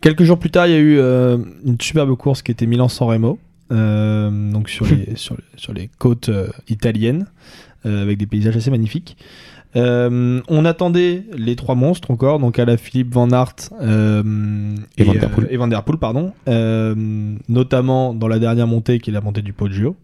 [0.00, 3.08] Quelques jours plus tard, il y a eu euh, une superbe course qui était Milan-San
[3.08, 3.38] Remo,
[3.72, 7.26] euh, donc sur les, sur, les- sur les côtes euh, italiennes,
[7.86, 9.16] euh, avec des paysages assez magnifiques.
[9.74, 15.04] Euh, on attendait les trois monstres encore, donc à la Philippe Van Aert euh, Et
[15.04, 15.46] Van Der Poel.
[15.46, 16.94] euh, et Van Der Poel, pardon, euh,
[17.48, 19.96] notamment dans la dernière montée qui est la montée du Poggio.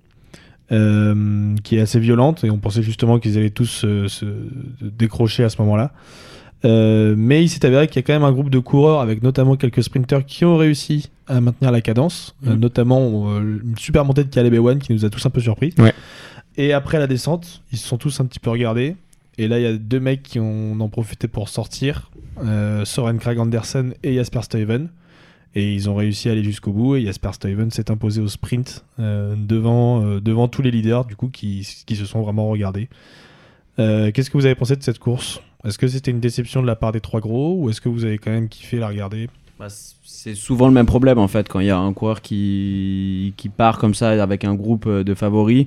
[0.73, 4.27] Euh, qui est assez violente et on pensait justement qu'ils allaient tous se, se
[4.81, 5.93] décrocher à ce moment-là.
[6.65, 9.23] Euh, mais il s'est avéré qu'il y a quand même un groupe de coureurs avec
[9.23, 14.05] notamment quelques sprinters qui ont réussi à maintenir la cadence, euh, notamment euh, une super
[14.05, 15.75] montée de Caleb Ewan qui nous a tous un peu surpris.
[15.79, 15.93] Ouais.
[16.57, 18.97] Et après la descente, ils se sont tous un petit peu regardés.
[19.39, 22.11] Et là, il y a deux mecs qui ont en profité pour sortir
[22.45, 24.89] euh, Soren Krag Andersen et Jasper Stuyven.
[25.55, 26.97] Et ils ont réussi à aller jusqu'au bout.
[26.97, 31.15] Et Jasper Stuyven s'est imposé au sprint euh, devant, euh, devant tous les leaders, du
[31.17, 32.89] coup, qui, qui se sont vraiment regardés.
[33.79, 35.41] Euh, Qu'est-ce que vous avez pensé de cette course?
[35.65, 38.05] Est-ce que c'était une déception de la part des trois gros ou est-ce que vous
[38.05, 39.29] avez quand même kiffé la regarder?
[39.59, 39.69] Bah,
[40.05, 43.49] c'est souvent le même problème en fait quand il y a un coureur qui, qui
[43.49, 45.67] part comme ça avec un groupe de favoris.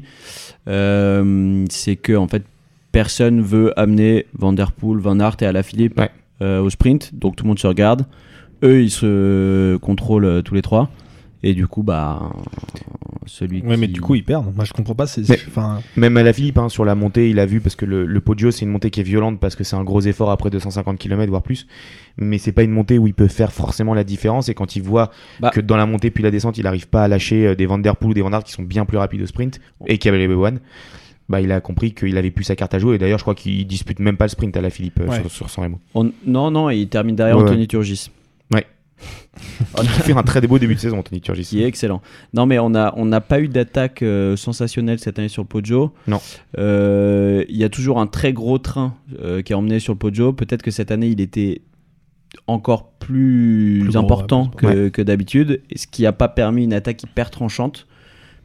[0.67, 2.43] euh, c'est que en fait
[2.91, 6.11] personne veut amener Van Der Poel, Van Aert et Alaphilippe Ouais.
[6.41, 8.05] euh, au sprint, donc tout le monde se regarde.
[8.65, 10.89] Eux ils se contrôlent euh, tous les trois
[11.43, 12.31] et du coup bah
[13.27, 14.53] celui Ouais, mais qui- du coup, ils perdent.
[14.55, 15.07] Moi, je comprends pas.
[15.07, 17.75] C'est, Mais- enfin, Même à la Philippe, hein, sur la montée, il a vu parce
[17.75, 20.01] que le, le Poggio, c'est une montée qui est violente parce que c'est un gros
[20.01, 21.65] effort après 250 km, voire plus.
[22.17, 24.47] Mais c'est pas une montée où il peut faire forcément la différence.
[24.47, 25.49] Et quand il voit Bah.
[25.49, 27.79] que dans la montée puis la descente, il n'arrive pas à lâcher euh, des Van
[27.79, 30.07] Der Poel ou des Van Aert qui sont bien plus rapides au sprint et qui
[30.07, 30.57] avaient les B1,
[31.27, 32.95] bah, il a compris qu'il avait plus sa carte à jouer.
[32.95, 35.21] Et d'ailleurs, je crois qu'il dispute même pas le sprint à la Philippe euh, Ouais.
[35.21, 35.79] sur, sur San Remo.
[35.95, 38.11] On- non non il termine derrière Ouais, Anthony Turgis.
[39.81, 41.43] Il fait un très beau début de saison, Anthony Turgis.
[41.43, 42.01] qui est excellent.
[42.33, 45.47] Non, mais on n'a on n'a pas eu d'attaque euh, sensationnelle cette année sur le
[45.47, 45.93] Poggio.
[46.07, 46.21] Non.
[46.57, 49.99] Euh, Il y a toujours un très gros train euh, qui est emmené sur le
[49.99, 50.33] Poggio.
[50.33, 51.61] Peut-être que cette année, il était
[52.47, 56.73] encore plus, Plus gros, important ouais, que, que d'habitude, ce qui n'a pas permis une
[56.73, 57.87] attaque hyper tranchante,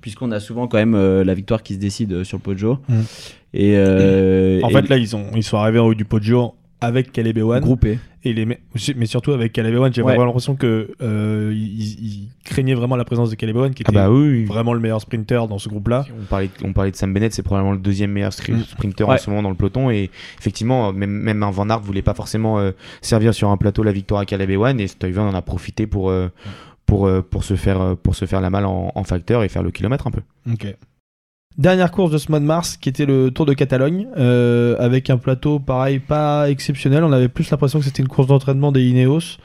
[0.01, 2.79] puisqu'on a souvent quand même euh, la victoire qui se décide sur le Poggio.
[2.89, 3.01] Mm.
[3.53, 6.55] Et, euh, en et fait, là, ils, ont, ils sont arrivés en haut du Poggio
[6.81, 7.61] avec Caleb Ewan.
[7.61, 7.99] groupé.
[8.25, 10.09] Et les mais surtout avec Caleb Ewan, j'ai Ouais.
[10.13, 11.55] vraiment l'impression que euh,
[12.45, 15.01] craignaient vraiment la présence de Caleb Ewan, qui Ah était bah oui, vraiment le meilleur
[15.01, 16.05] sprinter dans ce groupe-là.
[16.21, 18.63] On parlait, on parlait de Sam Bennett, c'est probablement le deuxième meilleur Mm.
[18.63, 19.15] sprinter Ouais.
[19.15, 19.91] en ce moment dans le peloton.
[19.91, 23.83] Et effectivement, même, même un Van Aert voulait pas forcément euh, servir sur un plateau
[23.83, 24.79] la victoire à Caleb Ewan.
[24.81, 26.29] Et Stuyven en a profité pour, euh,
[26.87, 29.63] pour, euh, pour, se faire, pour se faire la malle en, en facteur et faire
[29.63, 30.21] le kilomètre un peu.
[30.53, 30.75] Ok.
[31.59, 35.11] Dernière course de ce mois de mars, qui était le Tour de Catalogne, euh, avec
[35.11, 37.03] un plateau pareil, pas exceptionnel.
[37.03, 39.39] On avait plus l'impression que c'était une course d'entraînement des Ineos,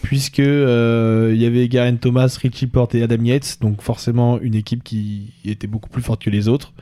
[0.00, 4.54] puisque euh, il y avait Garen Thomas, Richie Porte et Adam Yates, donc forcément une
[4.54, 6.72] équipe qui était beaucoup plus forte que les autres.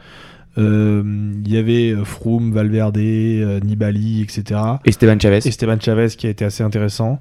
[0.59, 1.03] Euh,
[1.45, 4.61] Il y avait euh, Froome, Valverde, euh, Nibali, etc.
[4.85, 5.39] Esteban Chavez.
[5.47, 7.21] Esteban Chavez qui a été assez intéressant,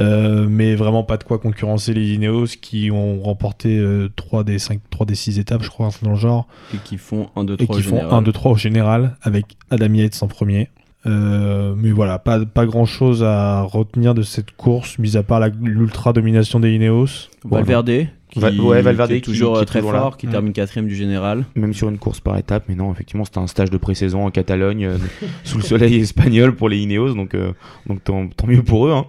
[0.00, 3.84] euh, mais vraiment pas de quoi concurrencer les Ineos qui ont remporté
[4.16, 7.28] 3 des 5, 3 des 6 étapes, je crois, dans le genre, Et qui font
[7.36, 10.28] 1, 2, et 3 qui font 1, 2, 3 au général, avec Adam Yates en
[10.28, 10.68] premier.
[11.06, 15.40] Euh, mais voilà, pas, pas grand chose à retenir de cette course, mis à part
[15.62, 17.28] l'ultra domination des Ineos.
[17.44, 19.90] Valverde, qui, Va- ouais, Valverde qui est toujours qui euh, est très là.
[19.90, 20.30] fort, qui Mm.
[20.30, 21.44] termine quatrième du général.
[21.54, 24.30] Même sur une course par étape, mais non, effectivement, c'était un stage de pré-saison en
[24.30, 24.96] Catalogne, euh,
[25.44, 27.52] sous le soleil espagnol pour les Ineos, donc, euh,
[27.86, 28.92] donc tant, tant mieux pour eux.
[28.92, 29.06] hein.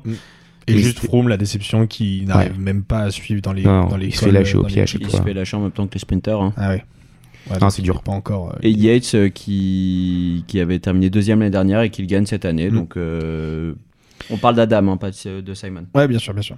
[0.70, 3.86] Et, Et juste Froome, la déception qui n'arrive même pas à suivre dans les, Non,
[3.88, 5.88] dans les il se fait lâcher au chaque Il se fait lâcher en même temps
[5.88, 6.42] que les sprinters.
[6.42, 6.54] hein.
[6.58, 6.84] Ah ouais.
[7.52, 7.98] Ouais, donc c'est il dur.
[7.98, 8.50] est Pas encore.
[8.54, 12.26] euh, Et Yates euh, qui, qui avait terminé deuxième l'année dernière et qui le gagne
[12.26, 12.70] cette année.
[12.70, 12.76] Mm.
[12.76, 13.74] Donc euh,
[14.30, 15.86] on parle d'Adam, hein, pas de, de Simon.
[15.96, 16.58] Ouais, bien sûr, bien sûr.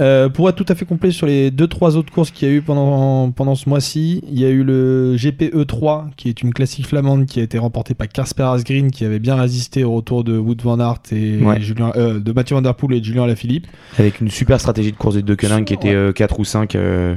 [0.00, 2.50] Euh, pour être tout à fait complet sur les deux trois autres courses qu'il y
[2.50, 6.54] a eu pendant, pendant ce mois-ci, il y a eu le GPE3 qui est une
[6.54, 10.24] classique flamande qui a été remportée par Kasper Asgreen qui avait bien résisté au retour
[10.24, 11.60] de Wood van Aert et Ouais.
[11.60, 13.66] Julien, euh, de Mathieu Van Der Poel et de Julien Alaphilippe.
[13.98, 16.74] Avec une super stratégie de course des deux Koenig qui était euh, 4 ou 5
[16.76, 17.16] euh,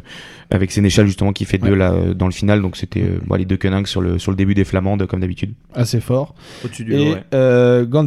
[0.51, 1.75] avec Sénéchal justement qui fait deux Ouais.
[1.77, 4.31] là euh, dans le final donc c'était euh, bon, les deux Koenig sur le, sur
[4.31, 5.53] le début des Flamandes comme d'habitude.
[5.73, 6.35] Assez fort.
[6.63, 7.23] Au-dessus du Et ouais.
[7.33, 8.05] euh, Gand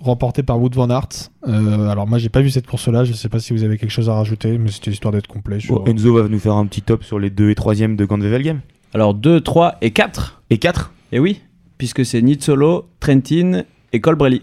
[0.00, 1.08] remporté par Wood van Aert.
[1.48, 3.90] Euh, alors moi j'ai pas vu cette course-là, je sais pas si vous avez quelque
[3.90, 5.60] chose à rajouter, mais c'était histoire d'être complet.
[5.60, 8.04] sur- Bon, Enzo va nous faire un petit top sur les 2 et 3 de
[8.04, 8.60] Gandwevelgem.
[8.94, 10.42] Alors 2, 3 et 4.
[10.50, 11.40] Et 4 Et oui,
[11.78, 13.62] puisque c'est Nizzolo, Trentin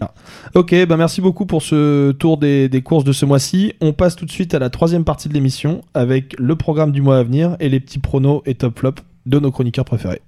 [0.00, 0.12] Ah.
[0.54, 3.72] Ok, bah merci beaucoup pour ce tour des, des courses de ce mois-ci.
[3.80, 7.02] On passe tout de suite à la troisième partie de l'émission avec le programme du
[7.02, 8.94] mois à venir et les petits pronos et top flop
[9.26, 10.22] de nos chroniqueurs préférés.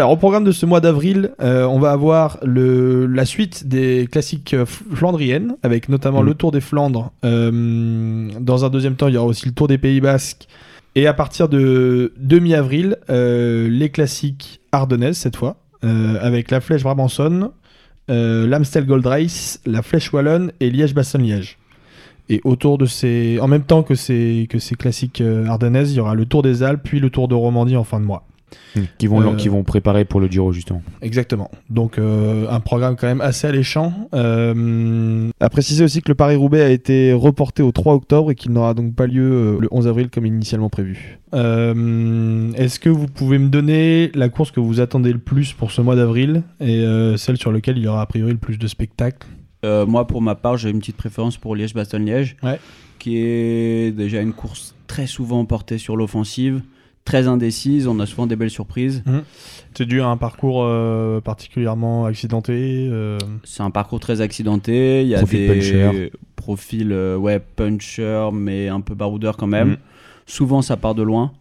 [0.00, 4.08] Alors, au programme de ce mois d'avril, euh, on va avoir le, la suite des
[4.10, 6.26] classiques euh, flandriennes, avec notamment Mhm.
[6.26, 7.12] le Tour des Flandres.
[7.22, 10.48] Euh, dans un deuxième temps, il y aura aussi le Tour des Pays Basques.
[10.94, 16.82] Et à partir de, de mi-avril, euh, les classiques ardennaise cette fois, avec la Flèche
[16.82, 17.50] Brabançonne,
[18.08, 21.58] l'Amstel Gold Race, la Flèche Wallonne et Liège-Bastogne-Liège.
[22.30, 26.00] Et autour de ces, en même temps que ces que ces classiques ardennaises, il y
[26.00, 28.24] aura le Tour des Alpes puis le Tour de Romandie en fin de mois.
[28.98, 30.82] Qui vont, Euh, qui vont préparer pour le Giro, justement.
[31.02, 31.50] Exactement.
[31.68, 34.08] Donc euh, un programme quand même assez alléchant.
[34.14, 38.52] Euh, à préciser aussi que le Paris-Roubaix a été reporté au 3 octobre et qu'il
[38.52, 41.18] n'aura donc pas lieu euh, le 11 avril comme initialement prévu.
[41.34, 45.70] Euh, Est-ce que vous pouvez me donner la course que vous attendez le plus pour
[45.70, 48.58] ce mois d'avril et euh, celle sur laquelle il y aura a priori le plus
[48.58, 49.26] de spectacles?
[49.64, 52.58] Euh, moi, pour ma part, j'ai une petite préférence pour Liège-Bastogne-Liège, Ouais.
[52.98, 56.62] qui est déjà une course très souvent portée sur l'offensive,
[57.10, 57.86] très indécise.
[57.88, 59.02] On a souvent des belles surprises.
[59.74, 65.02] C'est dû à un parcours euh, particulièrement accidenté euh, C'est un parcours très accidenté.
[65.02, 66.12] Il y a Profil des puncher.
[66.36, 69.70] profils euh, ouais, puncher, mais un peu baroudeur quand même.
[69.70, 69.76] Mm.
[70.26, 71.32] Souvent, ça part de loin.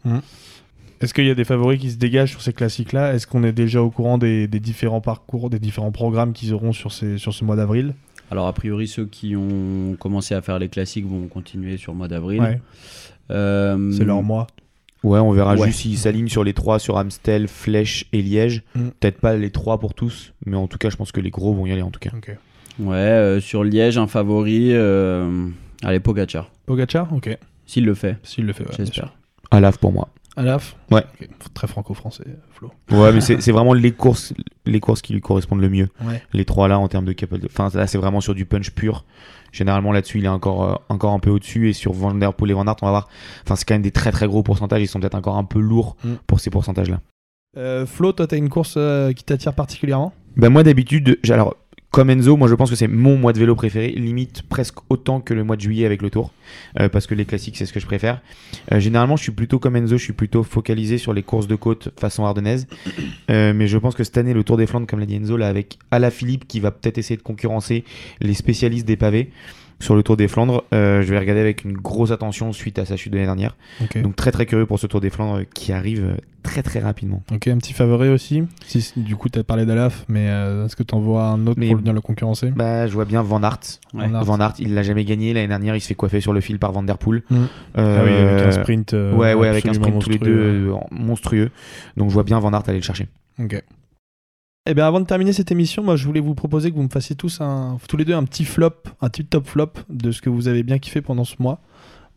[1.01, 3.13] Est-ce qu'il y a des favoris qui se dégagent sur ces classiques-là?
[3.13, 6.74] Est-ce qu'on est déjà au courant des, des différents parcours, des différents programmes qu'ils auront
[6.74, 7.93] sur, ces, sur ce mois d'avril?
[8.32, 11.97] Alors, a priori, ceux qui ont commencé à faire les classiques vont continuer sur le
[11.99, 12.41] mois d'avril.
[12.41, 12.59] Ouais,
[13.32, 14.47] Euh, c'est leur mois.
[15.04, 15.68] Ouais, on verra Ouais.
[15.68, 18.64] juste s'ils s'alignent sur les trois, sur Amstel, Flèche et Liège.
[18.76, 18.89] Mm.
[19.00, 21.54] Peut-être pas les trois pour tous, mais en tout cas, je pense que les gros
[21.54, 22.12] vont y aller en tout cas.
[22.16, 22.36] Ok.
[22.80, 24.70] Ouais, euh, sur Liège, un favori.
[24.74, 25.47] Euh...
[25.84, 26.52] Allez, Pogacar.
[26.66, 27.38] Pogacar Ok.
[27.66, 29.14] S'il le fait, S'il le fait, ouais, j'espère.
[29.52, 30.10] À l'AF pour moi.
[30.39, 31.03] Alaf Ouais.
[31.53, 32.71] Très franco-français, Flo.
[32.91, 34.33] Ouais, mais c'est vraiment les courses,
[34.65, 35.89] les courses qui lui correspondent le mieux.
[36.05, 36.21] Ouais.
[36.33, 37.45] Les trois là en termes de capable.
[37.47, 39.05] Enfin, là, c'est vraiment sur du punch pur.
[39.51, 41.69] Généralement là-dessus, il est encore, euh, encore un peu au-dessus.
[41.69, 43.09] Et sur Van Der Poel et Van Aert, on va voir.
[43.43, 44.81] Enfin, c'est quand même des très très gros pourcentages.
[44.81, 46.13] Ils sont peut-être encore un peu lourds Mm.
[46.27, 47.01] pour ces pourcentages-là.
[47.57, 50.13] Euh, Flo, toi, t'as une course euh, qui t'attire particulièrement?
[50.37, 51.55] Ben moi d'habitude, alors
[51.91, 55.21] comme Enzo, moi je pense que c'est mon mois de vélo préféré, limite presque autant
[55.21, 56.31] que le mois de juillet avec le Tour,
[56.79, 58.21] euh, parce que les classiques c'est ce que je préfère.
[58.71, 61.55] Euh, généralement je suis plutôt comme Enzo, je suis plutôt focalisé sur les courses de
[61.55, 62.67] côte façon ardennaise,
[63.31, 65.37] Euh, mais je pense que cette année le Tour des Flandres, comme l'a dit Enzo,
[65.37, 67.83] là avec Alaphilippe qui va peut-être essayer de concurrencer
[68.21, 69.31] les spécialistes des pavés
[69.80, 72.86] sur le Tour des Flandres, euh, je vais regarder avec une grosse attention suite à
[72.86, 73.55] sa chute de l'année dernière.
[74.03, 77.23] Donc très très curieux pour ce Tour des Flandres qui arrive euh, très très rapidement.
[77.34, 78.43] Ok, un petit favori aussi.
[78.65, 81.59] Si, si- du coup, t'as parlé d'Alaf, mais euh, est-ce que t'en vois un autre
[81.59, 83.59] Mais- pour venir le concurrencer Bah je vois bien Van Aert.
[83.93, 84.07] Ouais.
[84.09, 84.53] Van Aert.
[84.59, 85.34] Il l'a jamais gagné.
[85.34, 87.23] L'année dernière, il se fait coiffer sur le fil par Van Der Poel.
[87.30, 87.36] Mm.
[87.77, 88.93] Euh, Ah oui, avec un sprint.
[88.93, 90.34] euh, ouais, ouais, avec un sprint tous les monstrueux.
[90.65, 91.49] deux euh, monstrueux.
[91.97, 93.07] Donc je vois bien Van Aert aller le chercher.
[93.41, 93.61] Ok.
[94.68, 96.89] Eh bien, avant de terminer cette émission, moi, je voulais vous proposer que vous me
[96.89, 100.22] fassiez tous, un, tous les deux, un petit flop, un petit top flop de ce
[100.22, 101.60] que vous avez bien kiffé pendant ce mois.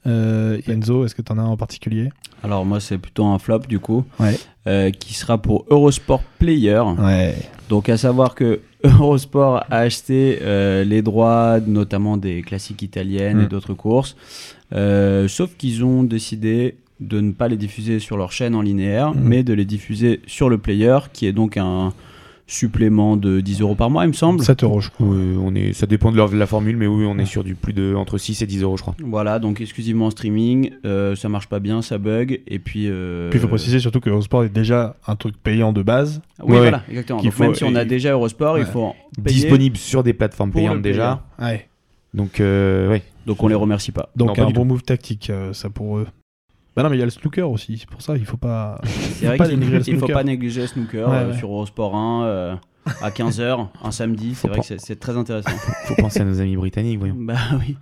[0.07, 2.11] Euh, Enzo, est-ce que t'en as un en particulier?
[2.43, 4.37] Alors, moi, c'est plutôt un flop du coup, Ouais.
[4.67, 6.83] euh, qui sera pour Eurosport Player.
[6.99, 7.37] Ouais.
[7.69, 13.47] Donc, à savoir que Eurosport a acheté euh, les droits, notamment des classiques italiennes et
[13.47, 14.17] d'autres courses,
[14.73, 19.21] sauf qu'ils ont décidé de ne pas les diffuser sur leur chaîne en linéaire, Mm.
[19.23, 21.93] mais de les diffuser sur le player, qui est donc un
[22.53, 24.43] supplément de 10 euros par mois, il me semble.
[24.43, 25.07] 7 euros, je crois.
[25.07, 27.43] Oui, on est, ça dépend de, leur- de la formule, mais oui, on est sur
[27.45, 28.95] du plus de entre 6 et 10 euros, je crois.
[29.03, 32.87] Voilà, donc exclusivement en streaming, euh, ça marche pas bien, ça bug, et puis...
[32.89, 36.21] euh, Puis il faut préciser surtout que Eurosport est déjà un truc payant de base.
[36.43, 37.23] Oui, Ouais, voilà, exactement.
[37.23, 39.41] Donc, faut- même si on a déjà Eurosport, il faut en payer.
[39.41, 41.25] Disponible sur des plateformes payantes déjà.
[41.41, 41.69] Ouais.
[42.15, 43.03] Donc, euh, ouais.
[43.27, 44.11] Donc on les remercie pas.
[44.17, 46.07] Donc Non, un bon move tactique, euh, ça pour eux.
[46.75, 48.81] Bah non, mais il y a le snooker aussi, c'est pour ça, il faut pas.
[48.85, 51.37] C'est vrai qu'il il faut pas négliger le snooker Ouais, euh, ouais.
[51.39, 52.55] sur Eurosport 1 euh,
[53.03, 54.35] à 15h, un samedi.
[54.35, 55.51] C'est vrai que c'est- c'est très intéressant.
[55.85, 57.17] Faut penser à nos amis britanniques, voyons.
[57.19, 57.77] bah oui.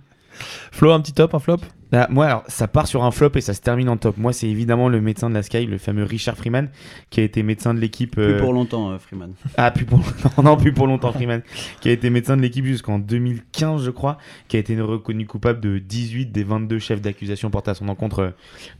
[0.71, 1.57] Flo, un petit top, un flop?
[1.91, 4.17] Bah, moi, alors, ça part sur un flop et ça se termine en top.
[4.17, 6.69] Moi, c'est évidemment le médecin de la Sky, le fameux Richard Freeman,
[7.09, 8.11] qui a été médecin de l'équipe.
[8.15, 9.33] Plus euh, pour longtemps, euh, Freeman.
[9.57, 11.41] Ah, plus pour longtemps, non, plus pour longtemps, Freeman,
[11.81, 14.17] qui a été médecin de l'équipe jusqu'en 2015, je crois,
[14.47, 18.19] qui a été reconnu coupable de 18 des 22 chefs d'accusation portés à son encontre,
[18.19, 18.29] euh,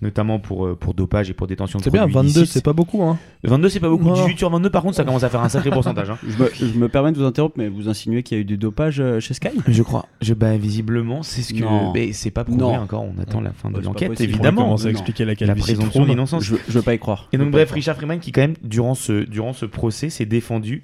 [0.01, 2.53] notamment pour, euh, pour dopage et pour détention de C'est bien, produits 22, illicites.
[2.53, 3.17] c'est pas beaucoup, hein.
[3.43, 4.05] 22, c'est pas beaucoup.
[4.05, 4.13] Non.
[4.13, 6.09] 18 sur 22, par contre, ça commence à faire un sacré pourcentage.
[6.09, 6.17] hein.
[6.27, 8.45] Je me, je me permets de vous interrompre, mais vous insinuez qu'il y a eu
[8.45, 9.49] du dopage euh, chez Sky?
[9.67, 10.05] Je crois.
[10.21, 11.59] Je, bah, visiblement, c'est ce que.
[11.59, 11.91] Non.
[11.93, 12.75] Mais c'est pas prouvé Non.
[12.75, 13.00] encore.
[13.01, 14.31] On attend la fin de l'enquête, possible.
[14.31, 14.61] On évidemment.
[14.63, 16.43] commence à expliquer la La présomption d'innocence.
[16.43, 17.27] je, je veux pas y croire.
[17.33, 20.83] Et donc bref, Richard Freeman qui quand même durant ce, durant ce procès s'est défendu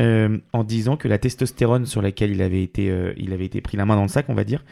[0.00, 3.60] euh, en disant que la testostérone sur laquelle il avait, été, euh, il avait été
[3.60, 4.64] pris la main dans le sac, on va dire,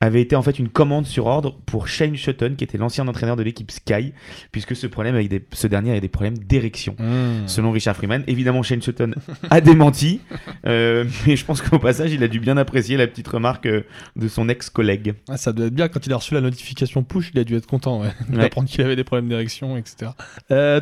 [0.00, 3.36] avait été en fait une commande sur ordre pour Shane Sutton, qui était l'ancien entraîneur
[3.36, 4.12] de l'équipe Sky,
[4.52, 6.96] puisque ce, problème avec des, ce dernier avait des problèmes d'érection.
[6.98, 7.46] Mmh.
[7.46, 9.12] Selon Richard Freeman, évidemment Shane Sutton
[9.50, 10.20] a démenti,
[10.66, 14.28] euh, mais je pense qu'au passage il a dû bien apprécier la petite remarque de
[14.28, 15.14] son ex-collègue.
[15.28, 17.54] Ah, ça doit être bien quand il a reçu la notification push, il a dû
[17.56, 18.38] être content ouais, Ouais.
[18.38, 20.10] d'apprendre qu'il avait des problèmes d'érection, etc.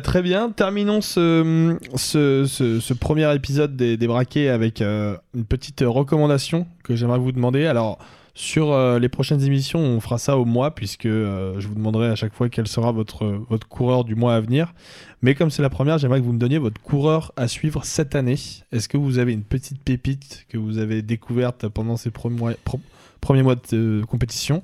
[0.03, 5.45] Très bien, terminons ce, ce, ce- ce premier épisode des, des braquets avec euh, une
[5.45, 7.65] petite recommandation que j'aimerais vous demander.
[7.65, 7.97] Alors,
[8.37, 12.09] Sur euh, les prochaines émissions, on fera ça au mois, puisque euh, je vous demanderai
[12.09, 14.73] à chaque fois quel sera votre, votre coureur du mois à venir.
[15.21, 18.13] Mais comme c'est la première, j'aimerais que vous me donniez votre coureur à suivre cette
[18.13, 18.37] année.
[18.73, 22.51] Est-ce que vous avez une petite pépite que vous avez découverte pendant ces premiers mois,
[22.65, 22.81] pro-
[23.21, 24.63] premiers mois de compétition?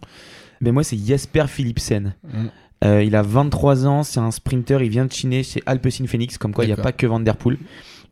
[0.59, 2.13] Mais moi, c'est Jasper Philipsen.
[2.25, 2.45] Mm.
[2.83, 6.37] Euh, il a 23 ans, c'est un sprinter, il vient de Chine chez Alpecin Phoenix,
[6.37, 7.57] comme quoi il n'y a pas que Van Der Poel.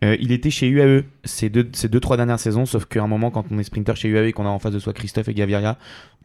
[0.03, 3.07] Euh, il était chez UAE ces deux, ces deux trois dernières saisons, sauf qu'à un
[3.07, 5.27] moment, quand on est sprinter chez UAE et qu'on a en face de soi Christophe
[5.27, 5.77] et Gaviria,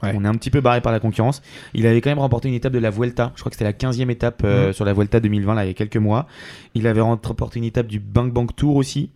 [0.03, 0.13] Ouais.
[0.15, 1.41] on est un petit peu barré par la concurrence.
[1.73, 3.73] Il avait quand même remporté une étape de la Vuelta, je crois que c'était la
[3.73, 6.27] 15e étape euh, sur la Vuelta 2020, là, il y a quelques mois.
[6.75, 9.11] Il avait remporté une étape du Bang Bang Tour aussi.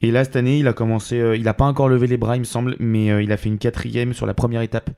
[0.00, 2.36] Et là, cette année, il a commencé, euh, il n'a pas encore levé les bras,
[2.36, 4.90] il me semble, mais euh, il a fait une quatrième sur la première étape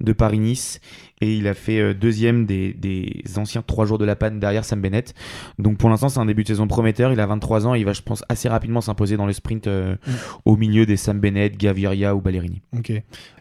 [0.00, 0.80] de Paris-Nice.
[1.20, 4.64] Et il a fait euh, deuxième des, des anciens trois jours de la panne derrière
[4.64, 5.14] Sam Bennett.
[5.58, 7.12] Donc pour l'instant, c'est un début de saison prometteur.
[7.12, 9.66] Il a 23 ans et il va, je pense, assez rapidement s'imposer dans le sprint
[9.66, 10.12] euh, Mm.
[10.44, 12.62] au milieu des Sam Bennett, Gaviria ou Ballerini.
[12.76, 12.92] Ok.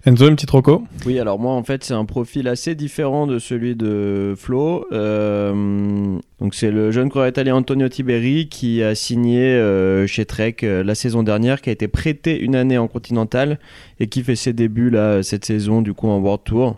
[0.06, 3.40] Enzo, une petite roco Oui, alors moi en fait c'est un profil assez différent de
[3.40, 4.86] celui de Flo.
[4.92, 10.58] Euh, donc c'est le jeune coureur italien Antonio Tiberi qui a signé euh, chez Trek
[10.64, 13.60] euh, la saison dernière, qui a été prêté une année en Continental
[14.00, 16.78] et qui fait ses débuts là cette saison du coup en World Tour.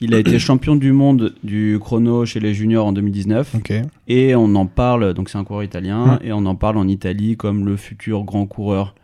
[0.00, 3.72] Il a été champion du monde du chrono chez les juniors en 2019 Ok.
[4.06, 7.36] et on en parle, donc c'est un coureur italien, et on en parle en Italie
[7.36, 8.94] comme le futur grand coureur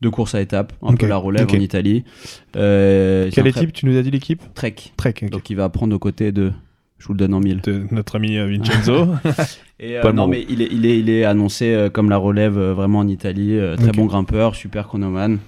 [0.00, 2.04] de course à étapes, un peu la relève en Italie.
[2.56, 4.74] Euh, Quelle équipe Tu nous as dit l'équipe Trek.
[4.96, 5.14] Trek.
[5.30, 6.52] Donc il va prendre aux côtés de.
[6.98, 7.60] Je vous le donne en mille.
[7.62, 9.08] De notre ami euh, Vincenzo.
[9.80, 12.56] Et, euh, non, mais il est, il est, il est annoncé euh, comme la relève
[12.58, 13.58] euh, vraiment en Italie.
[13.76, 15.38] très bon grimpeur, super chronomane.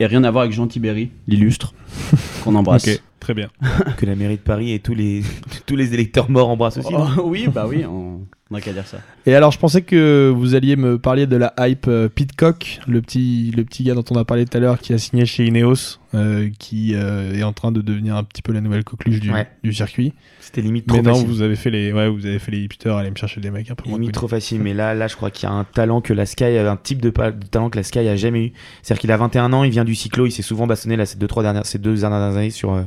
[0.00, 1.74] Et rien à voir avec Jean Tiberi, l'illustre,
[2.44, 2.88] qu'on embrasse.
[3.24, 3.48] Très bien.
[3.96, 5.22] Que la mairie de Paris et tous les,
[5.66, 6.92] tous les électeurs morts embrassent aussi.
[6.92, 8.20] Oh, oui, bah oui, on
[8.50, 8.98] n'a qu'à dire ça.
[9.24, 13.00] Et alors, je pensais que vous alliez me parler de la hype euh, Pitcock, le
[13.00, 15.46] petit, le petit gars dont on a parlé tout à l'heure, qui a signé chez
[15.46, 19.20] Ineos, euh, qui euh, est en train de devenir un petit peu la nouvelle coqueluche
[19.20, 19.48] du, Ouais.
[19.62, 20.12] du circuit.
[20.40, 21.26] C'était limite trop Mais non, facile.
[21.28, 23.70] vous avez fait les, ouais, vous avez fait les hipsters, aller me chercher des mecs
[23.70, 25.64] un peu moins Limite trop facile, mais là, là, je crois qu'il y a un
[25.64, 28.52] talent que la Sky, un type de, talent que la Sky a jamais eu.
[28.82, 31.16] C'est-à-dire qu'il a 21 ans, il vient du cyclo, il s'est souvent bastonné là ces
[31.16, 32.82] deux, trois dernières, ces deux dernières années sur, euh,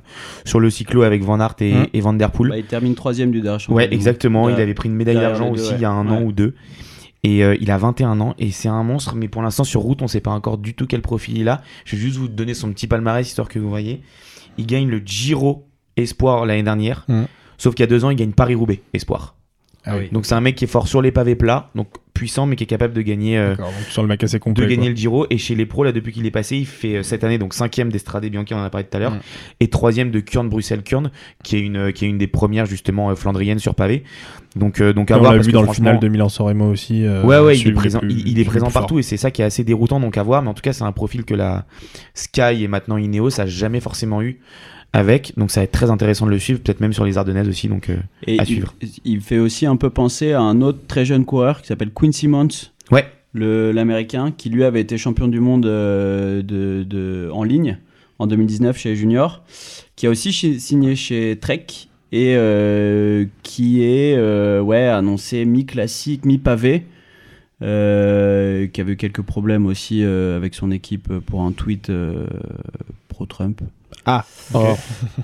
[0.45, 2.49] sur le cyclo avec Van Aert et, et Van Der Poel.
[2.49, 4.49] Bah, il termine troisième du dernier championnat Ouais, exactement.
[4.49, 5.75] Il avait pris une médaille d'argent aussi ouais.
[5.77, 6.17] il y a un Ouais.
[6.17, 6.55] an ou deux.
[7.23, 10.01] Et euh, il a 21 ans et c'est un monstre, mais pour l'instant sur route,
[10.01, 11.61] on sait pas encore du tout quel profil il a.
[11.83, 14.01] Je vais juste vous donner son petit palmarès histoire que vous voyez.
[14.57, 15.65] Il gagne le Giro
[15.97, 17.25] Espoir l'année dernière, Mhm.
[17.57, 19.35] sauf qu'il y a deux ans, il gagne Paris-Roubaix Espoir.
[19.89, 20.09] Ah oui.
[20.11, 22.63] Donc c'est un mec qui est fort sur les pavés plats, donc puissant, mais qui
[22.63, 23.37] est capable de gagner.
[23.37, 24.65] euh, donc sur le mec assez de complet.
[24.65, 24.89] gagner quoi.
[24.89, 27.23] le Giro et chez les pros là depuis qu'il est passé il fait euh, cette
[27.23, 29.19] année donc cinquième d'Estrade Bianchi on en a parlé tout à l'heure Mm.
[29.59, 31.11] et troisième de Kurn Bruxelles Kurn
[31.43, 34.03] qui est une qui est une des premières justement euh, flandriennes sur pavé
[34.55, 36.59] donc euh, donc à on voir l'a parce vu dans le final de Milan San
[36.63, 37.05] aussi.
[37.05, 38.81] euh, ouais ouais il est présent plus- il, est présent fort.
[38.81, 40.73] partout et c'est ça qui est assez déroutant donc à voir mais en tout cas
[40.73, 41.65] c'est un profil que la
[42.15, 44.39] Sky et maintenant Ineos a jamais forcément eu
[44.93, 47.47] avec donc ça va être très intéressant de le suivre peut-être même sur les Ardennaises
[47.49, 48.73] aussi donc euh, Et à il, suivre.
[49.05, 52.11] il fait aussi un peu penser à un autre très jeune coureur qui s'appelle Quinn
[52.13, 52.47] Simmons.
[52.91, 57.77] ouais l'américain, qui lui avait été champion du monde euh, de, de- en ligne
[58.17, 59.43] en 2019 chez les juniors,
[59.95, 61.67] qui a aussi signé chez Trek
[62.11, 66.85] et euh, qui est euh, ouais, annoncé mi-classique, mi-pavé.
[67.61, 72.25] euh, qui avait eu quelques problèmes aussi euh, avec son équipe pour un tweet euh,
[73.07, 73.61] pro-Trump.
[74.05, 74.23] Ah,
[74.53, 74.75] Oh.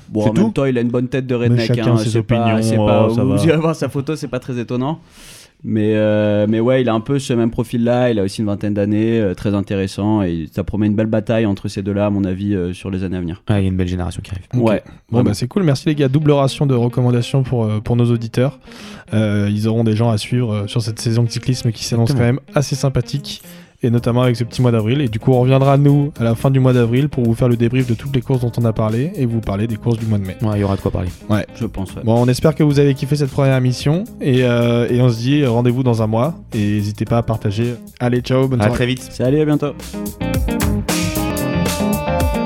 [0.09, 1.67] Bon, en même tout temps, il a une bonne tête de redneck.
[1.67, 3.43] chacun hein, ses pas, opinions, c'est pas, oh, ça vous va.
[3.43, 4.99] irez voir sa photo, c'est pas très étonnant.
[5.65, 8.11] Mais, euh, mais ouais, il a un peu ce même profil-là.
[8.11, 10.21] Il a aussi une vingtaine d'années, euh, très intéressant.
[10.21, 13.05] Et ça promet une belle bataille entre ces deux-là, à mon avis, euh, sur les
[13.05, 13.41] années à venir.
[13.47, 14.61] Ah, il y a une belle génération qui arrive.
[14.61, 14.83] Ouais.
[15.09, 16.09] Bon, bah, c'est cool, merci les gars.
[16.09, 18.59] Double ration de recommandations pour, pour nos auditeurs.
[19.13, 22.13] Euh, ils auront des gens à suivre euh, sur cette saison de cyclisme qui s'annonce
[22.13, 23.43] quand même assez sympathique.
[23.83, 25.01] Et notamment avec ce petit mois d'avril.
[25.01, 27.49] Et du coup, on reviendra, nous, à la fin du mois d'avril pour vous faire
[27.49, 29.99] le débrief de toutes les courses dont on a parlé et vous parler des courses
[29.99, 30.37] du mois de mai.
[30.41, 31.09] Ouais, il y aura de quoi parler
[31.55, 32.01] Je pense, ouais.
[32.03, 34.05] Bon, on espère que vous avez kiffé cette première émission.
[34.21, 36.35] Et, euh, et on se dit rendez-vous dans un mois.
[36.53, 37.75] Et n'hésitez pas à partager.
[37.99, 38.77] Allez, ciao, bonne à soirée.
[38.77, 39.73] très vite Salut, à bientôt.
[41.75, 42.42] Thank